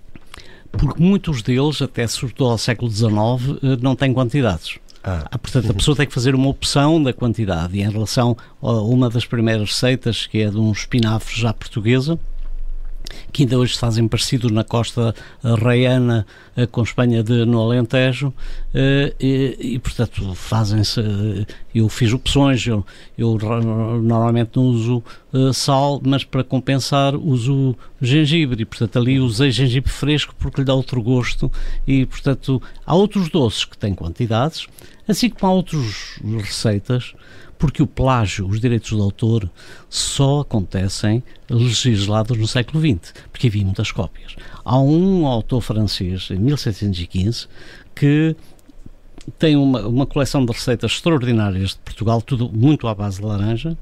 porque 0.76 1.02
muitos 1.02 1.42
deles, 1.42 1.80
até 1.80 2.06
sobretudo 2.06 2.50
ao 2.50 2.58
século 2.58 2.90
XIX, 2.90 3.80
não 3.80 3.96
têm 3.96 4.12
quantidades. 4.12 4.78
Ah. 5.02 5.24
ah. 5.30 5.38
Portanto, 5.38 5.70
a 5.70 5.74
pessoa 5.74 5.96
tem 5.96 6.06
que 6.06 6.12
fazer 6.12 6.34
uma 6.34 6.48
opção 6.48 7.02
da 7.02 7.12
quantidade. 7.12 7.76
E 7.78 7.82
em 7.82 7.90
relação 7.90 8.36
a 8.60 8.72
uma 8.72 9.08
das 9.08 9.24
primeiras 9.24 9.70
receitas, 9.70 10.26
que 10.26 10.42
é 10.42 10.50
de 10.50 10.58
um 10.58 10.72
espinafre 10.72 11.40
já 11.40 11.52
portuguesa, 11.52 12.18
que 13.32 13.42
ainda 13.42 13.58
hoje 13.58 13.74
se 13.74 13.80
fazem 13.80 14.06
parecidos 14.08 14.50
na 14.50 14.64
costa 14.64 15.14
reiana 15.42 16.26
eh, 16.56 16.66
com 16.66 16.82
Espanha 16.82 17.22
de, 17.22 17.44
no 17.44 17.60
Alentejo 17.60 18.32
eh, 18.74 19.14
e, 19.20 19.56
e 19.74 19.78
portanto 19.78 20.34
fazem-se 20.34 21.00
eh, 21.00 21.46
eu 21.74 21.88
fiz 21.88 22.12
opções 22.12 22.66
eu, 22.66 22.84
eu 23.18 23.38
normalmente 24.02 24.52
não 24.56 24.64
uso 24.64 25.02
sal 25.52 26.00
mas 26.02 26.24
para 26.24 26.42
compensar 26.42 27.14
uso 27.14 27.76
gengibre 28.00 28.62
e 28.62 28.64
portanto 28.64 28.98
ali 28.98 29.20
usei 29.20 29.50
gengibre 29.50 29.90
fresco 29.90 30.34
porque 30.38 30.62
lhe 30.62 30.64
dá 30.64 30.72
outro 30.72 31.02
gosto 31.02 31.52
e 31.86 32.06
portanto 32.06 32.62
há 32.86 32.94
outros 32.94 33.28
doces 33.28 33.66
que 33.66 33.76
têm 33.76 33.92
quantidades 33.92 34.66
assim 35.06 35.30
como 35.30 35.50
há 35.50 35.54
outras 35.54 36.20
receitas 36.42 37.14
porque 37.58 37.82
o 37.82 37.86
plágio, 37.86 38.46
os 38.46 38.60
direitos 38.60 38.90
do 38.90 39.02
autor, 39.02 39.50
só 39.88 40.40
acontecem 40.40 41.22
legislados 41.48 42.36
no 42.36 42.46
século 42.46 42.80
XX, 42.80 43.14
porque 43.30 43.46
havia 43.46 43.64
muitas 43.64 43.90
cópias. 43.90 44.36
Há 44.64 44.78
um 44.78 45.26
autor 45.26 45.60
francês, 45.60 46.28
em 46.30 46.38
1715, 46.38 47.48
que 47.94 48.36
tem 49.38 49.56
uma, 49.56 49.86
uma 49.86 50.06
coleção 50.06 50.44
de 50.44 50.52
receitas 50.52 50.92
extraordinárias 50.92 51.70
de 51.70 51.78
Portugal, 51.78 52.20
tudo 52.22 52.50
muito 52.52 52.86
à 52.86 52.94
base 52.94 53.20
de 53.20 53.26
laranja, 53.26 53.76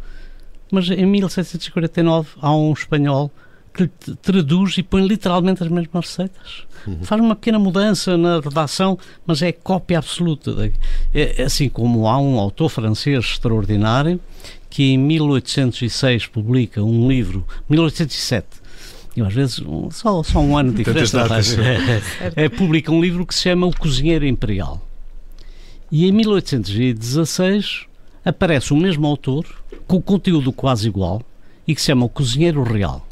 mas 0.70 0.88
em 0.90 1.04
1749 1.06 2.30
há 2.40 2.54
um 2.54 2.72
espanhol 2.72 3.30
que 3.74 3.88
traduz 4.22 4.78
e 4.78 4.82
põe 4.82 5.04
literalmente 5.06 5.62
as 5.62 5.68
mesmas 5.68 6.06
receitas. 6.06 6.62
Uhum. 6.86 7.02
Faz 7.02 7.20
uma 7.20 7.34
pequena 7.34 7.58
mudança 7.58 8.16
na 8.16 8.40
redação, 8.40 8.96
mas 9.26 9.42
é 9.42 9.50
cópia 9.50 9.98
absoluta. 9.98 10.72
É, 11.12 11.42
é, 11.42 11.42
assim 11.42 11.68
como 11.68 12.06
há 12.06 12.18
um 12.18 12.38
autor 12.38 12.68
francês 12.68 13.24
extraordinário 13.24 14.20
que 14.70 14.92
em 14.92 14.98
1806 14.98 16.26
publica 16.26 16.82
um 16.82 17.08
livro, 17.08 17.44
1807, 17.68 18.46
eu, 19.16 19.24
às 19.24 19.32
vezes, 19.32 19.62
só, 19.92 20.22
só 20.24 20.40
um 20.40 20.56
ano 20.56 20.72
de 20.72 20.78
diferença, 20.78 21.20
é, 22.20 22.32
é, 22.44 22.48
publica 22.48 22.90
um 22.90 23.00
livro 23.00 23.24
que 23.24 23.34
se 23.34 23.42
chama 23.42 23.66
O 23.66 23.76
Cozinheiro 23.76 24.26
Imperial. 24.26 24.84
E 25.90 26.08
em 26.08 26.12
1816 26.12 27.86
aparece 28.24 28.72
o 28.72 28.76
mesmo 28.76 29.06
autor, 29.06 29.46
com 29.86 30.02
conteúdo 30.02 30.52
quase 30.52 30.88
igual, 30.88 31.22
e 31.66 31.74
que 31.74 31.80
se 31.80 31.86
chama 31.86 32.06
O 32.06 32.08
Cozinheiro 32.08 32.64
Real. 32.64 33.06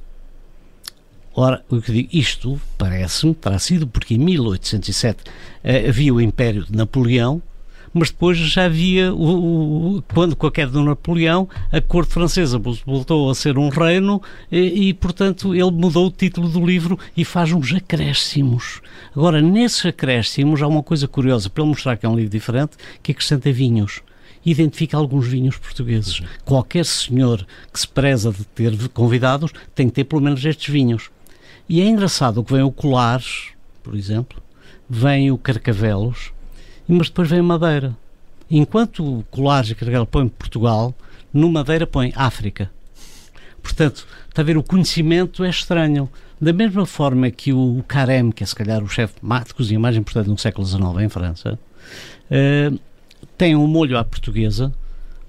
Ora, 1.35 1.65
o 1.71 1.81
que 1.81 1.93
digo, 1.93 2.09
isto 2.13 2.61
parece-me 2.77 3.35
terá 3.35 3.59
sido 3.59 3.87
porque 3.87 4.15
em 4.15 4.19
1807 4.19 5.25
eh, 5.65 5.89
havia 5.89 6.13
o 6.13 6.21
Império 6.21 6.67
de 6.67 6.77
Napoleão, 6.77 7.41
mas 7.95 8.11
depois 8.11 8.37
já 8.37 8.67
havia, 8.67 9.15
o, 9.15 9.97
o, 9.97 10.03
quando 10.15 10.37
com 10.37 10.47
a 10.47 10.53
queda 10.53 10.73
do 10.73 10.83
Napoleão, 10.83 11.49
a 11.71 11.81
corte 11.81 12.13
francesa 12.13 12.61
voltou 12.87 13.31
a 13.31 13.35
ser 13.35 13.59
um 13.59 13.69
reino 13.69 14.21
e, 14.51 14.89
e, 14.89 14.95
portanto, 14.95 15.55
ele 15.55 15.71
mudou 15.71 16.07
o 16.07 16.11
título 16.11 16.49
do 16.49 16.65
livro 16.65 16.99
e 17.17 17.25
faz 17.25 17.53
uns 17.53 17.73
acréscimos. 17.73 18.81
Agora, 19.15 19.41
nesses 19.41 19.85
acréscimos 19.87 20.63
há 20.63 20.67
uma 20.67 20.83
coisa 20.83 21.07
curiosa, 21.09 21.49
para 21.49 21.63
ele 21.63 21.71
mostrar 21.71 21.97
que 21.97 22.07
é 22.07 22.09
um 22.09 22.17
livro 22.17 22.31
diferente, 22.31 22.77
que 23.03 23.13
acrescenta 23.13 23.53
vinhos 23.53 24.03
identifica 24.45 24.97
alguns 24.97 25.29
vinhos 25.29 25.57
portugueses. 25.57 26.21
Qualquer 26.45 26.85
senhor 26.85 27.47
que 27.73 27.79
se 27.79 27.87
preza 27.87 28.33
de 28.33 28.45
ter 28.45 28.89
convidados 28.89 29.53
tem 29.73 29.87
que 29.87 29.95
ter 29.95 30.05
pelo 30.05 30.21
menos 30.21 30.45
estes 30.45 30.69
vinhos. 30.69 31.11
E 31.73 31.81
é 31.81 31.87
engraçado 31.87 32.45
que 32.45 32.53
vem 32.53 32.63
o 32.63 32.71
Colares, 32.71 33.45
por 33.83 33.95
exemplo, 33.95 34.43
vem 34.91 35.31
o 35.31 35.39
Carcavelos, 35.39 36.31
mas 36.87 37.09
depois 37.09 37.31
vem 37.31 37.39
a 37.39 37.43
Madeira. 37.43 37.97
Enquanto 38.51 39.03
o 39.03 39.23
Colares 39.31 39.71
e 39.71 39.75
Carcavelos 39.75 40.11
põem 40.11 40.29
Portugal, 40.29 40.95
no 41.33 41.51
Madeira 41.51 41.87
põe 41.87 42.13
África. 42.15 42.71
Portanto, 43.63 44.07
está 44.29 44.43
a 44.43 44.45
ver, 44.45 44.59
o 44.59 44.63
conhecimento 44.63 45.43
é 45.43 45.49
estranho. 45.49 46.11
Da 46.39 46.53
mesma 46.53 46.85
forma 46.85 47.31
que 47.31 47.55
o 47.55 47.83
Carême, 47.89 48.35
que 48.35 48.43
é 48.43 48.47
se 48.47 48.55
calhar 48.55 48.85
o 48.85 48.89
chefe 48.89 49.15
de 49.23 49.55
cozinha 49.55 49.81
mais 49.81 49.97
importante 49.97 50.29
no 50.29 50.37
século 50.37 50.67
XIX 50.67 50.83
em 51.01 51.09
França, 51.09 51.59
uh, 52.31 52.79
tem 53.39 53.57
um 53.57 53.67
molho 53.67 53.97
à 53.97 54.05
portuguesa, 54.05 54.71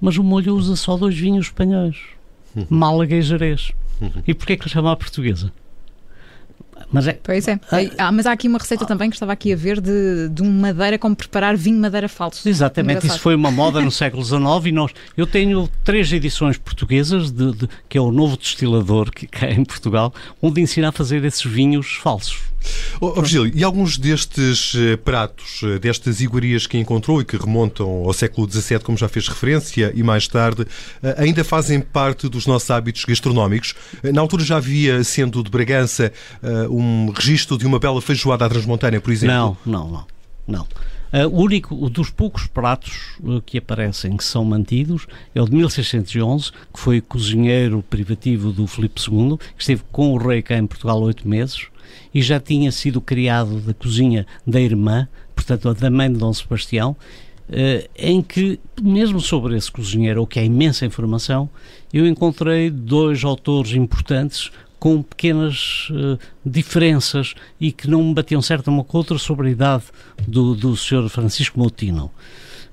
mas 0.01 0.17
o 0.17 0.23
molho 0.25 0.57
usa 0.57 0.75
só 0.75 0.97
dois 0.97 1.17
vinhos 1.17 1.45
espanhóis. 1.45 1.95
Málaga 2.69 3.15
e 3.15 3.21
Jerez. 3.21 3.71
E 4.27 4.33
porquê 4.33 4.57
que 4.57 4.65
lhe 4.65 4.69
chama 4.69 4.91
à 4.91 4.95
portuguesa? 4.97 5.49
Mas 6.93 7.07
é, 7.07 7.19
pois 7.23 7.47
é. 7.47 7.59
Ah, 7.97 8.11
mas 8.11 8.27
há 8.27 8.31
aqui 8.31 8.47
uma 8.47 8.59
receita 8.59 8.85
também 8.85 9.09
que 9.09 9.15
estava 9.15 9.33
aqui 9.33 9.51
a 9.51 9.55
ver 9.55 9.81
de, 9.81 10.29
de 10.29 10.43
um 10.43 10.51
madeira, 10.51 10.99
como 10.99 11.15
preparar 11.15 11.57
vinho 11.57 11.79
madeira 11.79 12.07
falso. 12.07 12.47
Exatamente, 12.47 13.07
isso 13.07 13.19
foi 13.19 13.33
uma 13.33 13.49
moda 13.49 13.81
no 13.81 13.89
século 13.91 14.23
XIX 14.23 14.43
e 14.65 14.71
nós, 14.71 14.91
eu 15.17 15.25
tenho 15.25 15.67
três 15.83 16.13
edições 16.13 16.55
portuguesas, 16.55 17.31
de, 17.31 17.51
de, 17.51 17.69
que 17.89 17.97
é 17.97 18.01
o 18.01 18.11
novo 18.11 18.37
destilador 18.37 19.11
que, 19.11 19.25
que 19.25 19.43
é 19.43 19.53
em 19.53 19.65
Portugal, 19.65 20.13
onde 20.39 20.61
ensina 20.61 20.89
a 20.89 20.91
fazer 20.91 21.25
esses 21.25 21.43
vinhos 21.43 21.95
falsos. 21.95 22.52
Oh, 22.99 23.11
Virgílio, 23.21 23.51
e 23.53 23.63
alguns 23.63 23.97
destes 23.97 24.73
eh, 24.75 24.95
pratos, 24.97 25.61
eh, 25.63 25.79
destas 25.79 26.21
iguarias 26.21 26.65
que 26.65 26.77
encontrou 26.77 27.21
e 27.21 27.25
que 27.25 27.35
remontam 27.37 27.87
ao 28.05 28.13
século 28.13 28.49
XVII, 28.49 28.79
como 28.79 28.97
já 28.97 29.07
fez 29.07 29.27
referência, 29.27 29.91
e 29.95 30.03
mais 30.03 30.27
tarde, 30.27 30.65
eh, 31.01 31.15
ainda 31.17 31.43
fazem 31.43 31.81
parte 31.81 32.29
dos 32.29 32.45
nossos 32.45 32.69
hábitos 32.71 33.03
gastronómicos? 33.05 33.73
Na 34.03 34.21
altura 34.21 34.43
já 34.43 34.57
havia, 34.57 35.03
sendo 35.03 35.43
de 35.43 35.49
Bragança, 35.49 36.11
um 36.69 37.11
registro 37.11 37.57
de 37.57 37.65
uma 37.65 37.79
bela 37.79 38.01
feijoada 38.01 38.45
à 38.45 38.49
transmontânea, 38.49 38.99
por 38.99 39.11
exemplo? 39.11 39.35
Não, 39.35 39.57
não, 39.65 39.89
não. 39.89 40.07
não. 40.47 40.67
O 41.31 41.43
único, 41.43 41.89
dos 41.89 42.09
poucos 42.09 42.47
pratos 42.47 43.17
que 43.45 43.57
aparecem 43.57 44.17
que 44.17 44.23
são 44.23 44.43
mantidos 44.43 45.05
é 45.35 45.41
o 45.41 45.45
de 45.45 45.55
1611, 45.55 46.51
que 46.73 46.79
foi 46.79 47.01
cozinheiro 47.01 47.83
privativo 47.87 48.51
do 48.51 48.65
Filipe 48.65 48.99
II, 48.99 49.37
que 49.37 49.61
esteve 49.61 49.83
com 49.91 50.13
o 50.13 50.17
rei 50.17 50.41
cá 50.41 50.57
em 50.57 50.65
Portugal 50.65 50.99
oito 51.01 51.27
meses, 51.27 51.67
e 52.13 52.21
já 52.21 52.39
tinha 52.39 52.71
sido 52.71 53.01
criado 53.01 53.59
da 53.59 53.73
cozinha 53.73 54.25
da 54.45 54.59
irmã, 54.59 55.07
portanto, 55.35 55.73
da 55.73 55.89
mãe 55.89 56.11
de 56.11 56.17
Dom 56.17 56.33
Sebastião, 56.33 56.95
Uh, 57.49 57.85
em 57.97 58.21
que, 58.21 58.57
mesmo 58.81 59.19
sobre 59.19 59.57
esse 59.57 59.69
cozinheiro, 59.69 60.23
o 60.23 60.25
que 60.25 60.39
é 60.39 60.45
imensa 60.45 60.85
informação, 60.85 61.49
eu 61.93 62.07
encontrei 62.07 62.71
dois 62.71 63.21
autores 63.25 63.73
importantes 63.73 64.49
com 64.79 65.01
pequenas 65.01 65.87
uh, 65.91 66.19
diferenças 66.45 67.35
e 67.59 67.71
que 67.71 67.89
não 67.89 68.03
me 68.03 68.13
batiam 68.13 68.41
certo 68.41 68.69
uma 68.69 68.83
com 68.83 68.97
outra 68.97 69.17
sobre 69.17 69.47
a 69.47 69.51
idade 69.51 69.83
do, 70.27 70.55
do 70.55 70.75
Sr. 70.75 71.07
Francisco 71.09 71.59
Moutino. 71.59 72.11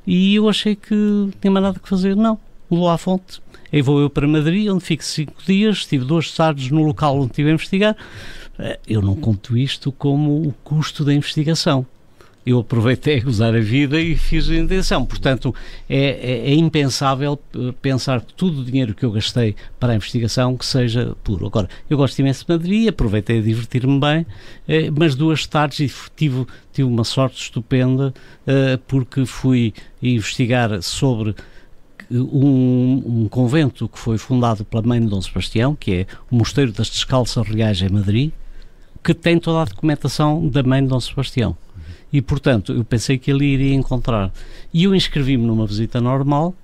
E 0.05 0.35
eu 0.35 0.49
achei 0.49 0.75
que 0.75 1.29
tinha 1.40 1.50
mais 1.50 1.62
nada 1.62 1.79
que 1.79 1.88
fazer. 1.88 2.17
Não, 2.17 2.38
vou 2.69 2.88
à 2.88 2.99
fonte. 2.99 3.40
Aí 3.73 3.81
vou 3.81 4.00
eu 4.00 4.11
para 4.11 4.26
Madrid, 4.26 4.69
onde 4.69 4.85
fico 4.85 5.05
cinco 5.05 5.35
dias, 5.47 5.79
estive 5.79 6.05
duas 6.05 6.33
tardes 6.35 6.71
no 6.71 6.83
local 6.83 7.17
onde 7.17 7.26
estive 7.26 7.50
a 7.50 7.52
investigar, 7.52 7.97
eu 8.87 9.00
não 9.02 9.14
conto 9.14 9.57
isto 9.57 9.90
como 9.93 10.47
o 10.47 10.52
custo 10.64 11.05
da 11.05 11.14
investigação. 11.14 11.87
Eu 12.45 12.59
aproveitei 12.59 13.19
a 13.19 13.23
gozar 13.23 13.55
a 13.55 13.61
vida 13.61 14.00
e 14.00 14.17
fiz 14.17 14.49
a 14.49 14.57
intenção. 14.57 15.05
Portanto, 15.05 15.55
é, 15.88 15.99
é, 15.99 16.50
é, 16.50 16.55
impensável 16.55 17.38
eh, 17.55 17.75
pensar 17.83 18.23
que 18.23 18.33
todo 18.33 18.61
o 18.61 18.64
dinheiro 18.64 18.95
que 18.95 19.05
eu 19.05 19.12
gastei 19.12 19.55
para 19.79 19.93
a 19.93 19.97
investigação 19.97 20.57
que 20.57 20.64
seja 20.64 21.14
puro. 21.23 21.47
Agora, 21.47 21.69
eu 21.88 21.99
gosto 21.99 22.19
imenso 22.19 22.47
de 22.47 22.52
Madrid, 22.52 22.88
aproveitei 22.88 23.40
a 23.40 23.43
divertir-me 23.43 24.00
bem, 24.00 24.26
eh, 24.67 24.90
mas 24.90 25.14
duas 25.14 25.47
tardes 25.47 25.81
e 25.81 26.11
tive, 26.17 26.47
tive 26.73 26.88
uma 26.88 27.05
sorte 27.05 27.43
estupenda 27.43 28.12
porque 28.88 29.25
fui 29.26 29.73
investigar 30.02 30.83
sobre 30.83 31.37
um, 32.11 33.23
um, 33.23 33.29
convento 33.29 33.88
que 33.88 33.99
foi 33.99 34.19
fundado 34.19 34.64
pela 34.64 34.83
mãe 34.83 35.00
de 35.00 35.07
Dom 35.07 35.21
Sebastião, 35.21 35.76
que 35.76 35.93
é 35.93 36.07
o 36.31 36.37
Mosteiro 36.37 36.73
das 36.73 36.90
Descalças 36.90 37.47
Reais 37.47 37.81
em 37.81 37.88
Madrid, 37.88 38.33
que 39.02 39.14
tem 39.14 39.38
toda 39.38 39.62
a 39.62 39.64
documentação 39.64 40.47
da 40.49 40.62
mãe 40.62 40.83
de 40.83 40.88
Dom 40.88 41.00
Sebastião. 41.00 41.57
E, 42.12 42.21
portanto, 42.21 42.73
eu 42.73 42.85
pensei 42.85 43.19
que 43.19 43.30
ele 43.30 43.45
iria 43.45 43.75
encontrar. 43.75 44.33
E 44.75 44.85
eu 44.85 44.95
inscrevi-me 44.95 45.47
numa 45.47 45.66
visita 45.66 46.00
normal, 46.00 46.54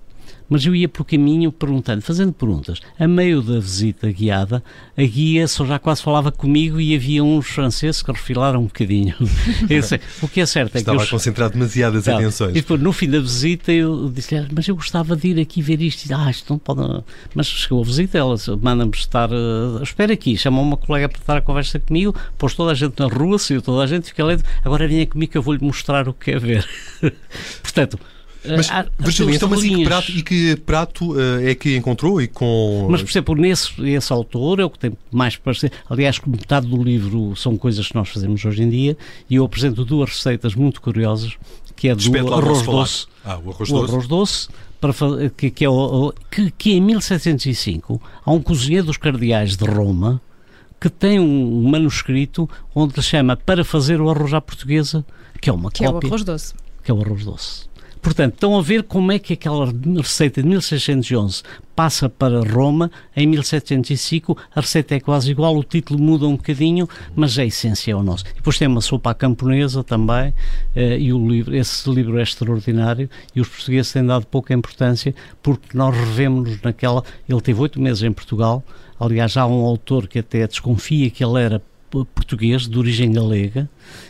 mas 0.49 0.65
eu 0.65 0.75
ia 0.75 0.89
pelo 0.89 1.05
caminho 1.05 1.51
perguntando, 1.51 2.03
fazendo 2.03 2.33
perguntas. 2.33 2.81
A 2.99 3.07
meio 3.07 3.43
da 3.43 3.59
visita 3.59 4.11
guiada, 4.11 4.63
a 4.97 5.03
guia 5.03 5.47
só 5.49 5.65
já 5.65 5.79
quase 5.79 6.03
falava 6.03 6.31
comigo 6.31 6.81
e 6.81 6.95
havia 6.95 7.23
uns 7.23 7.47
franceses 7.47 8.03
que 8.03 8.13
refilaram 8.13 8.61
um 8.61 8.67
bocadinho. 8.67 9.15
Esse, 9.69 10.01
o 10.23 10.29
que 10.29 10.41
é 10.41 10.47
certo 10.47 10.77
é 10.77 10.79
Estava 10.79 10.99
que. 10.99 11.03
Estava 11.03 11.17
a 11.17 11.19
concentrar 11.19 11.51
demasiadas 11.51 12.09
atenções. 12.09 12.51
E 12.51 12.55
depois, 12.55 12.81
no 12.81 12.93
fim 12.93 13.11
da 13.11 13.21
visita, 13.21 13.73
eu 13.73 14.11
disse 14.11 14.37
mas 14.53 14.69
eu 14.69 14.77
gostava 14.77 15.17
de 15.17 15.29
ir 15.29 15.41
aqui 15.41 15.63
ver 15.63 15.81
isto. 15.81 16.13
Ah, 16.15 16.31
isto 16.31 16.53
não 16.53 16.59
pode. 16.59 16.81
Mas 17.35 17.47
chegou 17.47 17.83
a 17.83 17.85
visita, 17.85 18.19
ela 18.19 18.37
manda-me 18.61 18.93
estar. 18.95 19.31
Uh, 19.31 19.83
espera 19.83 20.13
aqui, 20.13 20.37
chamou 20.37 20.65
uma 20.65 20.77
colega 20.77 21.09
para 21.09 21.19
estar 21.19 21.37
a 21.37 21.41
conversa 21.41 21.79
comigo, 21.79 22.15
pôs 22.39 22.55
toda 22.55 22.73
a 22.73 22.75
gente 22.75 22.99
na 22.99 23.07
rua, 23.07 23.39
saiu 23.39 23.63
toda 23.63 23.83
a 23.83 23.87
gente, 23.87 24.09
fica 24.09 24.25
lendo. 24.25 24.43
Agora 24.65 24.87
venha 24.87 25.07
comigo 25.07 25.33
que 25.33 25.39
eu 25.39 25.43
vou-lhe 25.43 25.63
mostrar 25.63 26.09
o 26.09 26.13
que 26.13 26.33
é 26.33 26.39
ver. 26.39 26.67
Portanto, 27.63 27.99
mas, 28.55 28.71
ah, 28.71 28.87
Virgílio, 28.99 29.35
então, 29.35 29.49
mas 29.49 29.63
e 29.63 29.71
que 29.71 29.85
prato, 29.85 30.11
e 30.13 30.23
que 30.23 30.57
prato 30.57 31.13
uh, 31.13 31.41
é 31.43 31.55
que 31.55 31.77
encontrou 31.77 32.21
e 32.21 32.29
com... 32.29 32.87
Mas, 32.91 33.03
por 33.03 33.11
exemplo, 33.11 33.35
nesse 33.35 33.73
esse 33.89 34.13
autor 34.13 34.61
é 34.61 34.65
o 34.65 34.71
que 34.71 34.79
tem 34.79 34.93
mais 35.11 35.37
parecer. 35.37 35.73
Aliás, 35.89 36.21
metade 36.27 36.67
do 36.67 36.83
livro 36.83 37.35
são 37.37 37.57
coisas 37.57 37.89
que 37.89 37.95
nós 37.95 38.09
fazemos 38.09 38.45
hoje 38.45 38.63
em 38.63 38.69
dia 38.69 38.97
e 39.29 39.37
eu 39.37 39.45
apresento 39.45 39.85
duas 39.85 40.11
receitas 40.11 40.55
muito 40.55 40.81
curiosas, 40.81 41.37
que 41.75 41.89
é 41.89 41.95
do 41.95 42.35
arroz 42.35 42.63
doce. 42.63 43.07
Ah, 43.25 43.39
o 43.39 43.51
arroz 43.51 43.71
o 43.71 43.75
doce. 43.75 43.93
Arroz 43.93 44.07
doce 44.09 44.49
para, 44.81 44.93
que, 45.37 45.51
que, 45.51 45.65
é 45.65 45.69
o, 45.69 46.13
que, 46.31 46.51
que 46.51 46.73
em 46.73 46.81
1705 46.81 48.01
há 48.25 48.33
um 48.33 48.41
cozinheiro 48.41 48.87
dos 48.87 48.97
cardeais 48.97 49.57
de 49.57 49.65
Roma 49.65 50.21
que 50.81 50.91
tem 50.91 51.19
um 51.19 51.69
manuscrito 51.69 52.49
onde 52.75 53.01
chama 53.03 53.37
para 53.37 53.65
fazer 53.65 54.01
o 54.01 54.11
arroz 54.11 54.35
à 54.35 54.41
portuguesa, 54.41 55.05
que 55.41 55.49
é 55.49 55.53
uma 55.53 55.71
que 55.71 55.85
cópia. 55.85 56.01
Que 56.01 56.07
é 56.07 56.09
o 56.09 56.11
arroz 56.11 56.25
doce. 56.25 56.55
Que 56.85 56.91
é 56.91 56.95
o 56.95 57.01
arroz 57.01 57.25
doce. 57.25 57.69
Portanto, 58.07 58.35
estão 58.35 58.57
a 58.57 58.63
ver 58.63 58.85
como 58.85 59.11
é 59.11 59.19
que 59.19 59.33
aquela 59.33 59.67
receita 59.97 60.41
de 60.41 60.47
1611 60.49 61.43
passa 61.75 62.09
para 62.09 62.41
Roma 62.41 62.89
em 63.17 63.27
1705. 63.27 64.39
A 64.55 64.61
receita 64.61 64.95
é 64.95 65.01
quase 65.01 65.33
igual, 65.33 65.57
o 65.57 65.65
título 65.65 66.01
muda 66.01 66.25
um 66.25 66.37
bocadinho, 66.37 66.89
mas 67.17 67.37
a 67.37 67.45
essência 67.45 67.91
é 67.91 67.97
o 67.97 68.05
nosso. 68.05 68.23
depois 68.33 68.59
tem 68.59 68.69
uma 68.69 68.81
sopa 68.81 69.11
à 69.11 69.15
camponesa 69.15 69.83
também, 69.83 70.33
eh, 70.77 71.01
e 71.01 71.13
o 71.13 71.29
livro, 71.29 71.57
esse 71.57 71.91
livro 71.91 72.17
é 72.17 72.23
extraordinário 72.23 73.11
e 73.35 73.41
os 73.41 73.49
portugueses 73.49 73.93
têm 73.93 74.07
dado 74.07 74.25
pouca 74.25 74.55
importância 74.55 75.13
porque 75.43 75.77
nós 75.77 75.93
revemos-nos 75.93 76.63
naquela. 76.63 77.03
Ele 77.29 77.41
teve 77.41 77.61
oito 77.61 77.81
meses 77.81 78.05
em 78.05 78.13
Portugal. 78.13 78.63
Aliás, 79.01 79.37
há 79.37 79.49
um 79.49 79.65
autor 79.65 80.07
que 80.07 80.21
até 80.21 80.47
desconfia 80.47 81.11
que 81.11 81.25
ele 81.25 81.43
era 81.43 81.61
português, 82.15 82.69
de 82.69 82.79
origem 82.79 83.13
galega, 83.13 83.69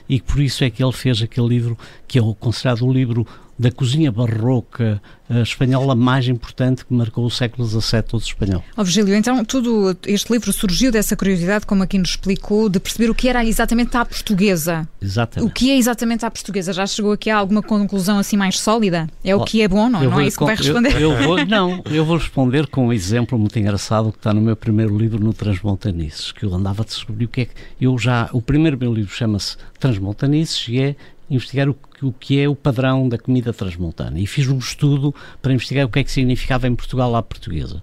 e 0.09 0.21
por 0.21 0.41
isso 0.41 0.65
é 0.65 0.71
que 0.71 0.83
ele 0.83 0.93
fez 0.93 1.23
aquele 1.23 1.49
livro 1.49 1.79
que 2.07 2.19
é 2.19 2.23
considerado 2.39 2.87
o 2.87 2.93
livro 2.93 3.27
da 3.59 3.71
cozinha 3.71 4.13
barroca 4.13 5.01
espanhola 5.43 5.95
mais 5.95 6.29
importante 6.29 6.85
que 6.85 6.95
marcou 6.95 7.25
o 7.25 7.31
século 7.31 7.67
XVII 7.67 8.03
todo 8.03 8.23
espanhol. 8.23 8.63
Ó 8.77 8.81
oh, 8.81 8.85
Virgílio, 8.85 9.15
então 9.15 9.45
tudo 9.45 9.97
este 10.07 10.33
livro 10.33 10.53
surgiu 10.53 10.93
dessa 10.93 11.17
curiosidade, 11.17 11.67
como 11.67 11.83
aqui 11.83 11.99
nos 11.99 12.11
explicou, 12.11 12.69
de 12.69 12.79
perceber 12.79 13.11
o 13.11 13.15
que 13.15 13.29
era 13.29 13.45
exatamente 13.45 13.97
a 13.97 14.05
portuguesa. 14.05 14.89
Exatamente. 15.03 15.51
O 15.51 15.53
que 15.53 15.71
é 15.71 15.77
exatamente 15.77 16.25
a 16.25 16.31
portuguesa? 16.31 16.73
Já 16.73 16.87
chegou 16.87 17.13
aqui 17.13 17.29
a 17.29 17.37
alguma 17.37 17.63
conclusão 17.63 18.19
assim 18.19 18.37
mais 18.37 18.59
sólida? 18.59 19.09
É 19.25 19.35
o 19.35 19.45
que 19.45 19.63
é 19.63 19.69
bom, 19.69 19.89
não, 19.89 20.03
não 20.03 20.21
é 20.21 20.27
isso 20.27 20.39
que 20.39 20.45
vai 20.45 20.55
responder? 20.55 20.95
Eu, 20.95 21.13
eu, 21.13 21.23
vou, 21.23 21.47
não, 21.47 21.83
eu 21.91 22.05
vou 22.05 22.17
responder 22.17 22.67
com 22.69 22.87
um 22.87 22.93
exemplo 22.93 23.39
muito 23.39 23.59
engraçado 23.59 24.13
que 24.13 24.19
está 24.19 24.33
no 24.33 24.41
meu 24.41 24.57
primeiro 24.57 24.97
livro 24.97 25.23
no 25.23 25.33
Transmontanices, 25.33 26.31
que 26.33 26.45
eu 26.45 26.55
andava 26.55 26.83
a 26.83 26.85
descobrir 26.85 27.25
o 27.25 27.29
que 27.29 27.41
é 27.43 27.45
que 27.47 27.53
eu 27.81 27.99
já, 27.99 28.29
o 28.33 28.41
primeiro 28.41 28.79
meu 28.79 28.95
livro 28.95 29.13
chama-se 29.13 29.57
Transmontanices 29.79 30.69
e 30.69 30.81
é 30.81 30.97
investigar 31.29 31.69
o, 31.69 31.77
o 32.03 32.13
que 32.13 32.41
é 32.41 32.49
o 32.49 32.55
padrão 32.55 33.09
da 33.09 33.19
comida 33.19 33.53
transmontana. 33.53 34.19
E 34.19 34.27
fiz 34.27 34.49
um 34.49 34.59
estudo 34.59 35.15
para 35.43 35.53
investigar 35.53 35.87
o 35.87 35.89
que 35.89 35.99
é 35.99 36.05
que 36.05 36.11
significava 36.11 36.69
em 36.69 36.75
Portugal 36.75 37.15
à 37.17 37.23
portuguesa. 37.23 37.83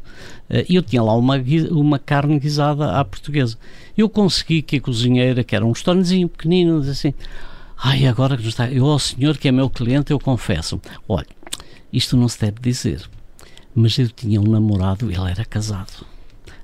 Eh, 0.50 0.65
e 0.69 0.75
eu 0.75 0.81
tinha 0.81 1.03
lá 1.03 1.15
uma, 1.15 1.35
uma 1.71 2.00
carne 2.00 2.39
guisada 2.39 2.97
à 2.97 3.03
portuguesa. 3.03 3.57
Eu 3.97 4.09
consegui 4.09 4.62
que 4.62 4.77
a 4.77 4.81
cozinheira, 4.81 5.43
que 5.43 5.55
era 5.55 5.65
um 5.65 5.71
restaurantezinho 5.71 6.29
pequenino, 6.29 6.79
disse 6.79 7.07
assim: 7.07 7.13
Ai, 7.77 8.07
agora 8.07 8.38
que 8.38 8.47
está. 8.47 8.71
Eu, 8.71 8.85
ao 8.85 9.00
senhor 9.00 9.38
que 9.38 9.47
é 9.47 9.51
meu 9.51 9.69
cliente, 9.69 10.12
eu 10.12 10.19
confesso: 10.19 10.79
Olha, 11.07 11.27
isto 11.91 12.15
não 12.15 12.27
se 12.27 12.39
deve 12.39 12.59
dizer. 12.62 13.09
Mas 13.75 13.97
eu 13.97 14.07
tinha 14.07 14.39
um 14.39 14.47
namorado, 14.47 15.12
ele 15.12 15.29
era 15.29 15.43
casado. 15.43 16.05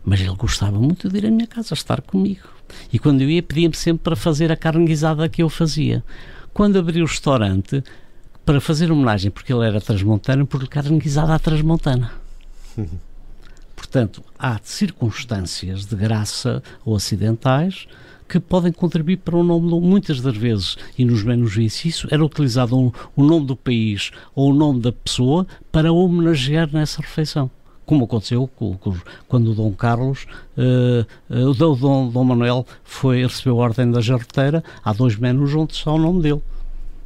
Mas 0.06 0.22
ele 0.22 0.36
gostava 0.36 0.80
muito 0.80 1.10
de 1.10 1.18
ir 1.18 1.26
à 1.26 1.32
minha 1.32 1.48
casa 1.48 1.74
estar 1.74 2.02
comigo. 2.02 2.48
E 2.94 3.00
quando 3.00 3.22
eu 3.22 3.30
ia, 3.30 3.42
pedia-me 3.42 3.76
sempre 3.76 4.04
para 4.04 4.16
fazer 4.16 4.52
a 4.52 4.56
carne 4.56 4.86
guisada 4.86 5.28
que 5.28 5.42
eu 5.42 5.50
fazia 5.50 6.04
quando 6.60 6.78
abri 6.78 7.02
o 7.02 7.06
restaurante 7.06 7.82
para 8.46 8.60
fazer 8.60 8.92
homenagem, 8.92 9.32
porque 9.32 9.54
ele 9.54 9.66
era 9.66 9.80
transmontano, 9.80 10.46
por 10.46 10.68
carne 10.68 11.00
guisada 11.00 11.34
à 11.34 11.40
transmontana. 11.40 12.12
Portanto, 13.74 14.22
há 14.38 14.60
circunstâncias 14.62 15.86
de 15.86 15.96
graça 15.96 16.62
ou 16.84 16.98
acidentais 16.98 17.88
que 18.28 18.42
podem 18.42 18.74
contribuir 18.74 19.20
para 19.20 19.38
o 19.38 19.44
nome, 19.44 19.70
muitas 19.80 20.20
das 20.20 20.36
vezes, 20.36 20.76
e 20.98 21.06
nos 21.06 21.24
menos 21.24 21.56
isso, 21.56 22.10
era 22.12 22.26
utilizado 22.26 22.78
um, 22.78 22.92
o 23.16 23.24
nome 23.24 23.46
do 23.46 23.56
país 23.56 24.12
ou 24.36 24.52
o 24.52 24.54
nome 24.54 24.82
da 24.82 24.92
pessoa 24.92 25.48
para 25.72 25.94
homenagear 25.94 26.70
nessa 26.74 27.02
refeição. 27.02 27.50
Como 27.90 28.06
aconteceu 28.06 28.48
com, 28.56 28.78
com, 28.78 28.96
quando 29.28 29.50
o 29.50 29.56
Dom 29.56 29.72
Carlos, 29.72 30.28
uh, 30.56 31.08
uh, 31.28 31.50
o 31.50 31.56
Dom, 31.56 32.08
Dom 32.12 32.24
Manuel 32.24 32.64
foi, 32.84 33.24
recebeu 33.24 33.60
a 33.60 33.64
Ordem 33.64 33.90
da 33.90 34.00
Jarreteira, 34.00 34.64
há 34.84 34.94
dois 34.94 35.16
menus 35.16 35.56
onde 35.56 35.74
está 35.74 35.92
o 35.92 35.98
nome 35.98 36.22
dele. 36.22 36.40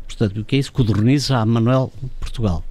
Portanto, 0.05 0.41
o 0.41 0.43
que 0.43 0.57
é 0.57 0.59
isso? 0.59 0.73
Codorniza 0.73 1.37
a 1.37 1.45
Manuel 1.45 1.89
Portugal. 2.19 2.65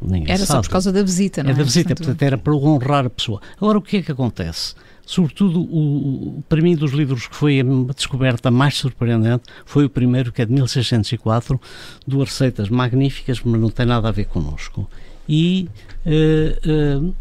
Ninguém 0.00 0.32
era 0.32 0.46
sabe. 0.46 0.58
só 0.58 0.62
por 0.62 0.68
causa 0.68 0.92
da 0.92 1.02
visita, 1.02 1.42
não 1.42 1.50
é? 1.50 1.54
É 1.54 1.56
da 1.56 1.64
visita, 1.64 1.92
portanto, 1.96 2.22
era 2.22 2.38
para 2.38 2.54
honrar 2.54 3.06
a 3.06 3.10
pessoa. 3.10 3.40
Agora, 3.56 3.78
o 3.78 3.82
que 3.82 3.96
é 3.96 4.02
que 4.02 4.12
acontece? 4.12 4.76
Sobretudo, 5.04 5.60
o, 5.60 6.40
para 6.48 6.62
mim, 6.62 6.76
dos 6.76 6.92
livros 6.92 7.26
que 7.26 7.34
foi 7.34 7.58
a 7.58 7.92
descoberta 7.92 8.48
mais 8.48 8.76
surpreendente, 8.76 9.42
foi 9.66 9.86
o 9.86 9.90
primeiro, 9.90 10.30
que 10.30 10.40
é 10.40 10.46
de 10.46 10.52
1604, 10.52 11.60
duas 12.06 12.28
receitas 12.28 12.68
magníficas, 12.68 13.40
mas 13.42 13.60
não 13.60 13.70
tem 13.70 13.86
nada 13.86 14.06
a 14.08 14.12
ver 14.12 14.26
connosco. 14.26 14.88
E 15.28 15.68
uh, 16.06 17.10
uh, 17.10 17.14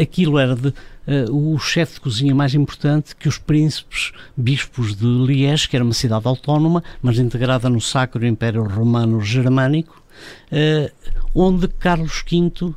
aquilo 0.00 0.38
era 0.38 0.54
de 0.54 0.68
uh, 0.68 0.74
o 1.54 1.58
chefe 1.58 1.94
de 1.94 2.00
cozinha 2.00 2.34
mais 2.34 2.54
importante 2.54 3.16
que 3.16 3.28
os 3.28 3.38
príncipes 3.38 4.12
bispos 4.36 4.94
de 4.94 5.06
Liège, 5.06 5.68
que 5.68 5.76
era 5.76 5.84
uma 5.84 5.94
cidade 5.94 6.26
autónoma, 6.26 6.82
mas 7.02 7.18
integrada 7.18 7.68
no 7.68 7.80
Sacro 7.80 8.24
Império 8.26 8.62
Romano 8.64 9.20
Germânico, 9.20 10.02
onde 11.34 11.68
Carlos 11.68 12.22
V 12.30 12.74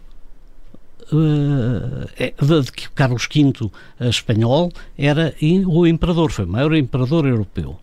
Uh, 1.13 2.07
de, 2.43 2.71
que 2.71 2.89
Carlos 2.89 3.29
V 3.31 3.69
espanhol 3.99 4.71
era 4.97 5.35
o 5.67 5.85
imperador, 5.85 6.31
foi 6.31 6.45
o 6.45 6.47
maior 6.47 6.73
imperador 6.73 7.27
europeu. 7.27 7.79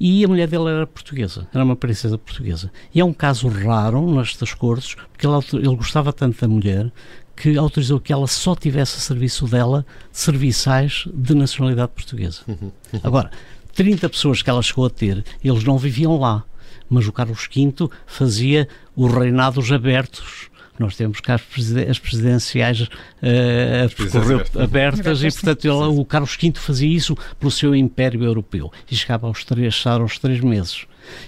E 0.00 0.24
a 0.24 0.28
mulher 0.28 0.46
dele 0.46 0.68
era 0.68 0.86
portuguesa, 0.86 1.48
era 1.52 1.64
uma 1.64 1.74
princesa 1.74 2.16
portuguesa. 2.16 2.70
E 2.94 3.00
é 3.00 3.04
um 3.04 3.12
caso 3.12 3.48
raro 3.48 4.14
nestas 4.14 4.54
cortes, 4.54 4.94
porque 5.12 5.26
ele, 5.26 5.66
ele 5.66 5.76
gostava 5.76 6.12
tanto 6.12 6.40
da 6.40 6.48
mulher 6.48 6.92
que 7.34 7.56
autorizou 7.56 8.00
que 8.00 8.12
ela 8.12 8.26
só 8.26 8.54
tivesse 8.54 8.96
a 8.96 9.00
serviço 9.00 9.46
dela 9.46 9.86
serviçais 10.10 11.04
de 11.12 11.34
nacionalidade 11.34 11.92
portuguesa. 11.94 12.40
Uhum. 12.48 12.70
Agora, 13.02 13.30
30 13.74 14.08
pessoas 14.08 14.42
que 14.42 14.50
ela 14.50 14.62
chegou 14.62 14.86
a 14.86 14.90
ter, 14.90 15.24
eles 15.42 15.62
não 15.62 15.78
viviam 15.78 16.18
lá, 16.18 16.44
mas 16.90 17.06
o 17.06 17.12
Carlos 17.12 17.48
V 17.54 17.88
fazia 18.06 18.68
os 18.96 19.12
reinados 19.12 19.70
abertos 19.70 20.47
nós 20.82 20.96
temos 20.96 21.20
cá 21.20 21.34
as 21.88 21.98
presidenciais 21.98 22.80
uh, 22.82 22.88
a 24.58 24.62
abertas 24.62 25.22
e, 25.22 25.30
portanto, 25.30 25.64
ele, 25.64 26.00
o 26.00 26.04
Carlos 26.04 26.36
V 26.40 26.52
fazia 26.56 26.88
isso 26.88 27.16
pelo 27.38 27.50
seu 27.50 27.74
império 27.74 28.22
europeu 28.24 28.70
e 28.90 28.96
chegava 28.96 29.26
aos 29.26 29.44
três, 29.44 29.84
aos 29.86 30.18
três 30.18 30.40
meses. 30.40 30.86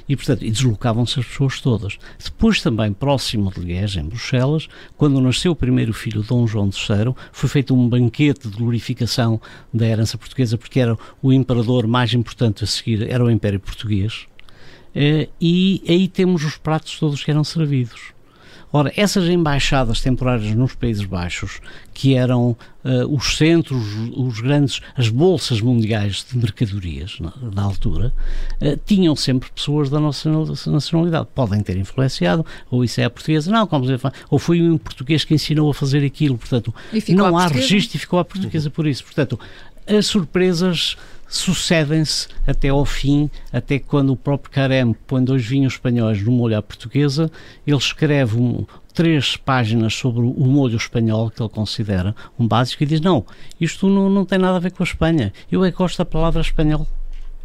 E, 0.08 0.16
portanto, 0.16 0.44
e 0.44 0.50
deslocavam-se 0.50 1.20
as 1.20 1.26
pessoas 1.26 1.60
todas. 1.60 1.98
Depois, 2.22 2.60
também, 2.60 2.92
próximo 2.92 3.50
de 3.50 3.60
Liège, 3.60 4.00
em 4.00 4.04
Bruxelas, 4.04 4.68
quando 4.96 5.20
nasceu 5.20 5.52
o 5.52 5.56
primeiro 5.56 5.92
filho, 5.92 6.22
Dom 6.22 6.46
João 6.46 6.66
III, 6.66 7.14
foi 7.32 7.48
feito 7.48 7.74
um 7.74 7.88
banquete 7.88 8.48
de 8.48 8.56
glorificação 8.56 9.40
da 9.72 9.86
herança 9.86 10.18
portuguesa, 10.18 10.58
porque 10.58 10.80
era 10.80 10.98
o 11.22 11.32
imperador 11.32 11.86
mais 11.86 12.12
importante 12.12 12.64
a 12.64 12.66
seguir, 12.66 13.08
era 13.10 13.24
o 13.24 13.30
Império 13.30 13.60
Português. 13.60 14.26
Uh, 14.94 15.30
e 15.40 15.82
aí 15.88 16.08
temos 16.08 16.44
os 16.44 16.56
pratos 16.56 16.98
todos 16.98 17.22
que 17.22 17.30
eram 17.30 17.44
servidos. 17.44 18.12
Ora, 18.72 18.92
essas 18.96 19.28
embaixadas 19.28 20.00
temporárias 20.00 20.54
nos 20.54 20.74
Países 20.74 21.04
Baixos, 21.04 21.61
que 21.92 22.14
eram 22.14 22.56
uh, 22.85 23.14
os 23.14 23.37
centros, 23.37 23.83
os 24.16 24.40
grandes, 24.40 24.80
as 24.96 25.09
bolsas 25.09 25.61
mundiais 25.61 26.24
de 26.30 26.38
mercadorias 26.38 27.18
na, 27.18 27.33
da 27.52 27.62
altura, 27.62 28.12
uh, 28.62 28.78
tinham 28.87 29.16
sempre 29.16 29.50
pessoas 29.50 29.90
da 29.90 29.98
nossa 29.98 30.30
nacionalidade. 30.70 31.26
Podem 31.35 31.61
ter 31.62 31.76
influenciado, 31.76 32.46
ou 32.70 32.85
isso 32.85 33.00
é 33.00 33.04
a 33.04 33.11
portuguesa, 33.11 33.50
não, 33.50 33.66
como 33.66 33.85
dizer, 33.85 34.00
ou 34.30 34.38
foi 34.38 34.62
um 34.62 34.78
português 34.78 35.24
que 35.24 35.35
ensinou 35.35 35.68
a 35.68 35.74
fazer 35.74 36.04
aquilo, 36.04 36.38
portanto, 36.38 36.72
não 37.09 37.37
há 37.37 37.48
registro 37.48 37.96
e 37.96 38.00
ficou 38.00 38.20
a 38.20 38.24
portuguesa 38.24 38.70
por 38.70 38.87
isso. 38.87 39.02
Portanto, 39.04 39.38
as 39.87 40.06
surpresas 40.06 40.96
sucedem-se 41.30 42.28
até 42.46 42.68
ao 42.68 42.84
fim, 42.84 43.30
até 43.52 43.78
quando 43.78 44.12
o 44.12 44.16
próprio 44.16 44.50
Carême 44.50 44.96
põe 45.06 45.22
dois 45.22 45.46
vinhos 45.46 45.74
espanhóis 45.74 46.20
numa 46.22 46.42
olhar 46.42 46.60
portuguesa, 46.60 47.30
ele 47.64 47.76
escreve 47.76 48.36
um, 48.36 48.66
três 48.92 49.36
páginas 49.36 49.94
sobre 49.94 50.20
o 50.20 50.46
molho 50.46 50.76
espanhol, 50.76 51.30
que 51.30 51.40
ele 51.40 51.48
considera 51.48 52.14
um 52.38 52.46
básico, 52.46 52.82
e 52.82 52.86
diz: 52.86 53.00
Não, 53.00 53.24
isto 53.60 53.88
não, 53.88 54.10
não 54.10 54.24
tem 54.24 54.38
nada 54.38 54.56
a 54.56 54.60
ver 54.60 54.72
com 54.72 54.82
a 54.82 54.86
Espanha. 54.86 55.32
Eu 55.50 55.64
é 55.64 55.70
que 55.70 55.78
gosto 55.78 55.98
da 55.98 56.04
palavra 56.04 56.40
espanhol. 56.40 56.86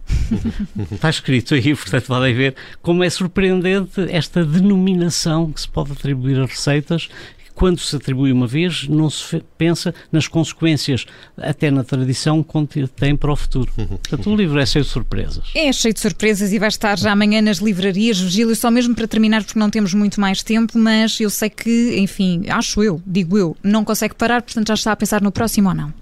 Está 0.92 1.10
escrito 1.10 1.56
aí, 1.56 1.76
portanto, 1.76 2.06
podem 2.06 2.34
ver 2.34 2.56
como 2.82 3.04
é 3.04 3.10
surpreendente 3.10 4.02
esta 4.10 4.44
denominação 4.46 5.52
que 5.52 5.62
se 5.62 5.68
pode 5.68 5.92
atribuir 5.92 6.40
a 6.40 6.46
receitas 6.46 7.10
quando 7.56 7.80
se 7.80 7.96
atribui 7.96 8.32
uma 8.32 8.46
vez, 8.46 8.88
não 8.88 9.10
se 9.10 9.42
pensa 9.58 9.96
nas 10.12 10.28
consequências, 10.28 11.06
até 11.38 11.72
na 11.72 11.84
tradição, 11.84 12.44
que 12.44 12.88
tem 12.88 13.16
para 13.16 13.32
o 13.32 13.36
futuro. 13.36 13.72
Portanto, 13.76 14.30
o 14.30 14.36
livro 14.36 14.60
é 14.60 14.66
cheio 14.66 14.84
de 14.84 14.92
surpresas. 14.92 15.46
É 15.56 15.72
cheio 15.72 15.94
de 15.94 16.02
surpresas 16.02 16.52
e 16.52 16.60
vai 16.60 16.68
estar 16.68 17.00
já 17.00 17.14
amanhã 17.14 17.42
nas 17.42 17.58
livrarias. 17.58 18.20
Virgílio, 18.20 18.56
só 18.56 18.70
mesmo 18.70 18.94
para 18.94 19.08
terminar, 19.08 19.44
porque 19.44 19.58
não 19.58 19.70
temos 19.70 19.94
muito 19.94 20.20
mais 20.20 20.44
tempo, 20.44 20.78
mas 20.78 21.20
eu 21.20 21.30
sei 21.30 21.50
que, 21.50 21.98
enfim, 21.98 22.44
acho 22.50 22.84
eu, 22.84 23.02
digo 23.08 23.38
eu, 23.38 23.56
não 23.64 23.86
consegue 23.86 24.14
parar, 24.16 24.42
portanto 24.42 24.68
já 24.68 24.74
está 24.74 24.92
a 24.92 24.96
pensar 24.96 25.22
no 25.22 25.32
próximo 25.32 25.70
ou 25.70 25.76
não? 25.76 25.94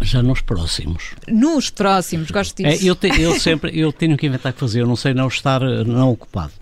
Já 0.00 0.22
nos 0.22 0.40
próximos. 0.40 1.14
Nos 1.28 1.70
próximos, 1.70 2.30
gosto 2.30 2.56
disso. 2.56 2.84
É, 2.84 2.88
eu, 2.88 2.94
te, 2.94 3.08
eu 3.20 3.38
sempre 3.38 3.78
eu 3.78 3.92
tenho 3.92 4.16
que 4.16 4.26
inventar 4.26 4.52
que 4.52 4.60
fazer, 4.60 4.80
eu 4.80 4.86
não 4.86 4.96
sei 4.96 5.12
não 5.12 5.28
estar 5.28 5.60
não 5.60 6.10
ocupado. 6.10 6.52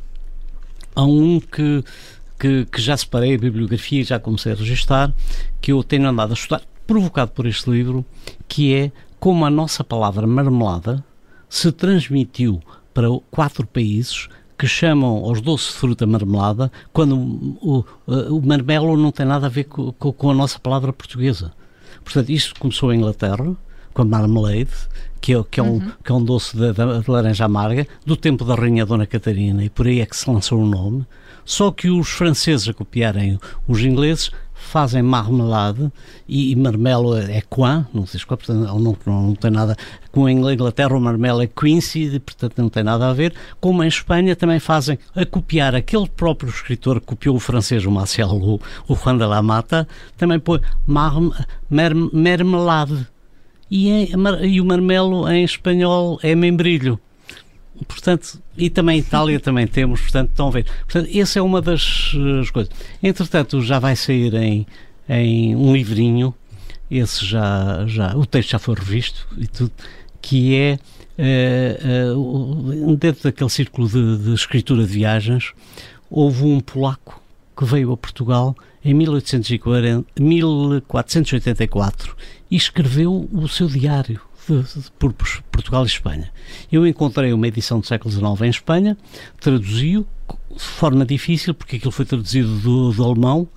Há 0.94 1.05
um 1.05 1.40
que 1.40 1.83
que, 2.42 2.64
que 2.64 2.83
já 2.83 2.96
separei 2.96 3.37
a 3.37 3.38
bibliografia 3.38 4.00
e 4.00 4.05
já 4.05 4.18
comecei 4.18 4.50
a 4.50 4.57
registar, 4.57 5.14
que 5.61 5.70
eu 5.70 5.85
tenho 5.85 6.09
andado 6.09 6.33
a 6.33 6.35
estudar, 6.35 6.61
provocado 6.85 7.31
por 7.31 7.46
este 7.46 7.70
livro, 7.70 8.05
que 8.48 8.74
é 8.74 8.90
como 9.20 9.46
a 9.46 9.50
nossa 9.50 9.85
palavra 9.85 10.26
marmelada 10.26 11.05
se 11.48 11.70
transmitiu 11.70 12.61
para 12.92 13.07
quatro 13.31 13.64
países 13.64 14.28
que 14.59 14.66
chamam 14.66 15.24
aos 15.24 15.40
doces 15.40 15.68
de 15.68 15.74
fruta 15.74 16.05
marmelada, 16.05 16.72
quando 16.92 17.16
o, 17.16 17.87
o, 18.09 18.37
o 18.37 18.42
marmelo 18.44 18.96
não 18.96 19.12
tem 19.12 19.24
nada 19.24 19.46
a 19.46 19.48
ver 19.48 19.64
com, 19.64 19.92
com, 19.92 20.31
a 20.31 20.35
nossa 20.35 20.59
palavra 20.59 20.92
portuguesa. 20.92 21.52
Portanto, 22.02 22.28
isto 22.31 22.59
começou 22.59 22.92
em 22.92 22.98
Inglaterra, 22.98 23.57
com 23.94 24.02
a 24.02 24.05
marmalade, 24.05 24.72
que 25.20 25.33
é, 25.33 25.44
que 25.48 25.61
é, 25.61 25.62
um, 25.62 25.74
uhum. 25.74 25.92
que 26.02 26.11
é 26.11 26.14
um 26.14 26.24
doce 26.24 26.57
de, 26.57 26.72
de, 26.72 27.09
laranja 27.09 27.44
amarga, 27.44 27.87
do 28.05 28.16
tempo 28.16 28.44
da 28.44 28.57
Rainha 28.57 28.85
Dona 28.85 29.07
Catarina, 29.07 29.64
e 29.64 29.70
por 29.70 29.87
aí 29.87 30.00
é 30.00 30.07
que 30.07 30.16
se 30.16 30.28
lançou 30.28 30.61
o 30.61 30.66
nome. 30.66 31.07
Só 31.44 31.70
que 31.70 31.90
os 31.90 32.09
franceses, 32.09 32.68
a 32.68 32.72
copiarem 32.72 33.38
os 33.66 33.81
ingleses, 33.81 34.31
fazem 34.62 35.02
marmelade 35.02 35.92
e, 36.26 36.52
e 36.52 36.57
marmelo 36.57 37.16
é 37.16 37.42
Coin, 37.42 37.85
não 37.92 38.07
sei 38.07 38.20
se 38.20 38.26
portanto 38.26 38.59
não, 38.59 38.78
não, 38.78 39.22
não 39.22 39.35
tem 39.35 39.50
nada. 39.50 39.76
Com 40.11 40.24
a 40.26 40.33
Inglaterra 40.33 40.96
o 40.96 41.00
marmelo 41.00 41.42
é 41.42 41.46
Quincy, 41.46 42.18
portanto 42.20 42.55
não 42.57 42.68
tem 42.68 42.83
nada 42.83 43.11
a 43.11 43.12
ver, 43.12 43.35
como 43.61 43.83
em 43.83 43.88
Espanha 43.88 44.35
também 44.35 44.59
fazem 44.59 44.98
a 45.14 45.26
copiar 45.26 45.74
aquele 45.74 46.09
próprio 46.09 46.48
escritor 46.48 47.00
que 47.00 47.07
copiou 47.07 47.37
o 47.37 47.40
francês, 47.40 47.85
o 47.85 47.90
Marcel, 47.90 48.28
o, 48.88 48.94
Juan 48.94 49.18
de 49.18 49.26
la 49.26 49.42
Mata, 49.42 49.87
também 50.16 50.38
põe 50.38 50.61
marm, 50.87 51.31
marmelade 51.68 53.07
e, 53.70 54.11
e 54.42 54.61
o 54.61 54.64
marmelo 54.64 55.28
em 55.28 55.44
espanhol 55.44 56.18
é 56.22 56.35
membrilho 56.35 56.98
portanto, 57.83 58.40
e 58.57 58.68
também 58.71 58.99
Itália 58.99 59.40
também 59.40 59.66
temos, 59.66 60.01
portanto, 60.01 60.31
estão 60.31 60.49
a 60.49 60.51
ver. 60.51 60.66
Portanto, 60.85 61.11
essa 61.14 61.38
é 61.38 61.42
uma 61.42 61.61
das 61.61 62.12
uh, 62.14 62.53
coisas. 62.53 62.73
Entretanto, 63.03 63.61
já 63.62 63.79
vai 63.79 63.97
sair 63.97 64.35
em, 64.35 64.66
em 65.09 65.57
um 65.57 65.75
livrinho, 65.75 66.35
esse 66.90 67.25
já, 67.25 67.85
já, 67.87 68.16
o 68.16 68.27
texto 68.27 68.51
já 68.51 68.59
foi 68.59 68.75
revisto 68.75 69.27
e 69.38 69.47
tudo, 69.47 69.73
que 70.21 70.55
é 70.55 70.79
uh, 72.14 72.18
uh, 72.18 72.97
dentro 72.97 73.23
daquele 73.25 73.51
círculo 73.51 73.88
de, 73.88 74.18
de 74.18 74.35
escritura 74.35 74.85
de 74.85 74.92
viagens, 74.92 75.53
houve 76.11 76.45
um 76.45 76.61
polaco 76.61 77.23
que 77.57 77.64
veio 77.64 77.92
a 77.92 77.97
Portugal 77.97 78.57
em 78.85 78.95
1840, 78.95 80.07
1484 80.18 82.16
e 82.51 82.57
escreveu 82.57 83.29
o 83.33 83.49
seu 83.49 83.68
diário 83.68 84.21
de, 84.48 84.90
por 84.98 85.12
Portugal 85.12 85.85
e 85.85 85.87
Espanha. 85.87 86.31
Eu 86.70 86.87
encontrei 86.87 87.33
uma 87.33 87.46
edição 87.46 87.81
do 87.81 87.87
século 87.87 88.11
XIX 88.11 88.42
em 88.42 88.50
Espanha, 88.50 88.96
traduzi-o 89.40 90.07
de 90.55 90.62
forma 90.62 91.05
difícil, 91.05 91.55
porque 91.55 91.76
aquilo 91.76 91.92
foi 91.92 92.05
traduzido 92.05 92.48
do, 92.59 92.92
do 92.92 93.05
alemão, 93.05 93.48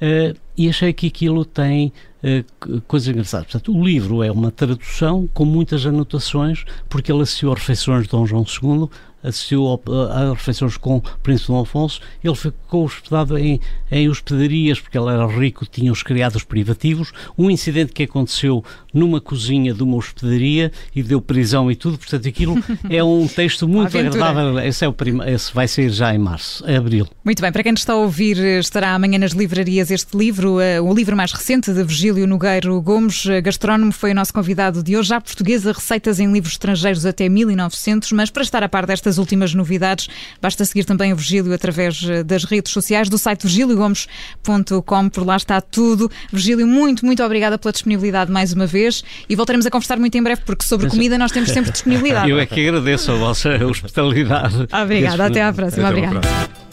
uh, 0.00 0.38
e 0.56 0.68
achei 0.68 0.92
que 0.92 1.06
aquilo 1.06 1.44
tem 1.44 1.92
uh, 2.22 2.80
coisas 2.82 3.08
engraçadas. 3.08 3.46
Portanto, 3.46 3.76
o 3.76 3.84
livro 3.84 4.22
é 4.22 4.30
uma 4.30 4.50
tradução 4.50 5.28
com 5.32 5.44
muitas 5.44 5.84
anotações, 5.86 6.64
porque 6.88 7.10
ele 7.10 7.22
assistiu 7.22 7.52
a 7.52 7.54
refeições 7.54 8.04
de 8.04 8.10
Dom 8.10 8.26
João 8.26 8.44
II, 8.44 8.88
assistiu 9.22 9.80
a, 10.10 10.30
refeições 10.30 10.76
com 10.76 10.96
o 10.96 11.02
Príncipe 11.22 11.48
Dom 11.48 11.60
Afonso, 11.60 12.00
ele 12.22 12.34
ficou 12.34 12.84
hospedado 12.84 13.38
em, 13.38 13.60
em 13.90 14.08
hospedarias, 14.08 14.80
porque 14.80 14.98
ele 14.98 15.10
era 15.10 15.26
rico, 15.26 15.64
tinha 15.64 15.92
os 15.92 16.02
criados 16.02 16.42
privativos, 16.42 17.12
um 17.38 17.50
incidente 17.50 17.92
que 17.92 18.02
aconteceu 18.02 18.64
numa 18.92 19.20
cozinha 19.20 19.72
de 19.72 19.82
uma 19.82 19.96
hospedaria 19.96 20.72
e 20.94 21.02
deu 21.02 21.20
prisão 21.20 21.70
e 21.70 21.76
tudo, 21.76 21.98
portanto 21.98 22.28
aquilo 22.28 22.56
é 22.90 23.02
um 23.02 23.26
texto 23.28 23.66
muito 23.68 23.96
agradável, 23.96 24.58
esse, 24.60 24.84
é 24.84 24.88
o 24.88 24.92
prima, 24.92 25.28
esse 25.30 25.54
vai 25.54 25.68
sair 25.68 25.90
já 25.90 26.14
em 26.14 26.18
março, 26.18 26.64
em 26.68 26.76
abril. 26.76 27.06
Muito 27.24 27.40
bem, 27.40 27.52
para 27.52 27.62
quem 27.62 27.72
está 27.74 27.92
a 27.92 27.96
ouvir, 27.96 28.36
estará 28.58 28.94
amanhã 28.94 29.18
nas 29.18 29.32
livrarias 29.32 29.90
este 29.90 30.16
livro, 30.16 30.51
eh, 30.60 30.80
o 30.80 30.92
livro 30.92 31.16
mais 31.16 31.32
recente 31.32 31.72
de 31.72 31.82
Virgílio 31.84 32.26
Nogueiro 32.26 32.80
Gomes, 32.80 33.26
eh, 33.26 33.40
gastrónomo, 33.40 33.92
foi 33.92 34.12
o 34.12 34.14
nosso 34.14 34.32
convidado 34.32 34.82
de 34.82 34.96
hoje, 34.96 35.08
já 35.08 35.20
portuguesa, 35.20 35.72
receitas 35.72 36.18
em 36.18 36.32
livros 36.32 36.54
estrangeiros 36.54 37.06
até 37.06 37.28
1900, 37.28 38.12
mas 38.12 38.30
para 38.30 38.42
estar 38.42 38.62
a 38.62 38.68
par 38.68 38.86
destas 38.86 39.18
últimas 39.18 39.54
novidades, 39.54 40.08
basta 40.40 40.64
seguir 40.64 40.84
também 40.84 41.12
o 41.12 41.16
Virgílio 41.16 41.52
através 41.52 42.02
eh, 42.08 42.22
das 42.22 42.44
redes 42.44 42.72
sociais 42.72 43.08
do 43.08 43.18
site 43.18 43.42
virgiliogomes.com, 43.42 45.08
por 45.08 45.26
lá 45.26 45.36
está 45.36 45.60
tudo. 45.60 46.10
Virgílio, 46.32 46.66
muito, 46.66 47.04
muito 47.04 47.22
obrigada 47.22 47.58
pela 47.58 47.72
disponibilidade 47.72 48.30
mais 48.30 48.52
uma 48.52 48.66
vez 48.66 49.04
e 49.28 49.36
voltaremos 49.36 49.66
a 49.66 49.70
conversar 49.70 49.98
muito 49.98 50.16
em 50.16 50.22
breve, 50.22 50.42
porque 50.44 50.64
sobre 50.64 50.88
comida 50.88 51.16
nós 51.18 51.32
temos 51.32 51.50
sempre 51.50 51.70
disponibilidade. 51.70 52.28
Eu 52.30 52.38
é 52.38 52.46
que 52.46 52.68
agradeço 52.68 53.12
a 53.12 53.14
vossa 53.14 53.50
hospitalidade. 53.64 54.66
Obrigada, 54.72 55.26
até 55.26 55.42
à 55.42 55.52
próxima. 55.52 55.88
Até 55.88 55.98
obrigada. 55.98 56.72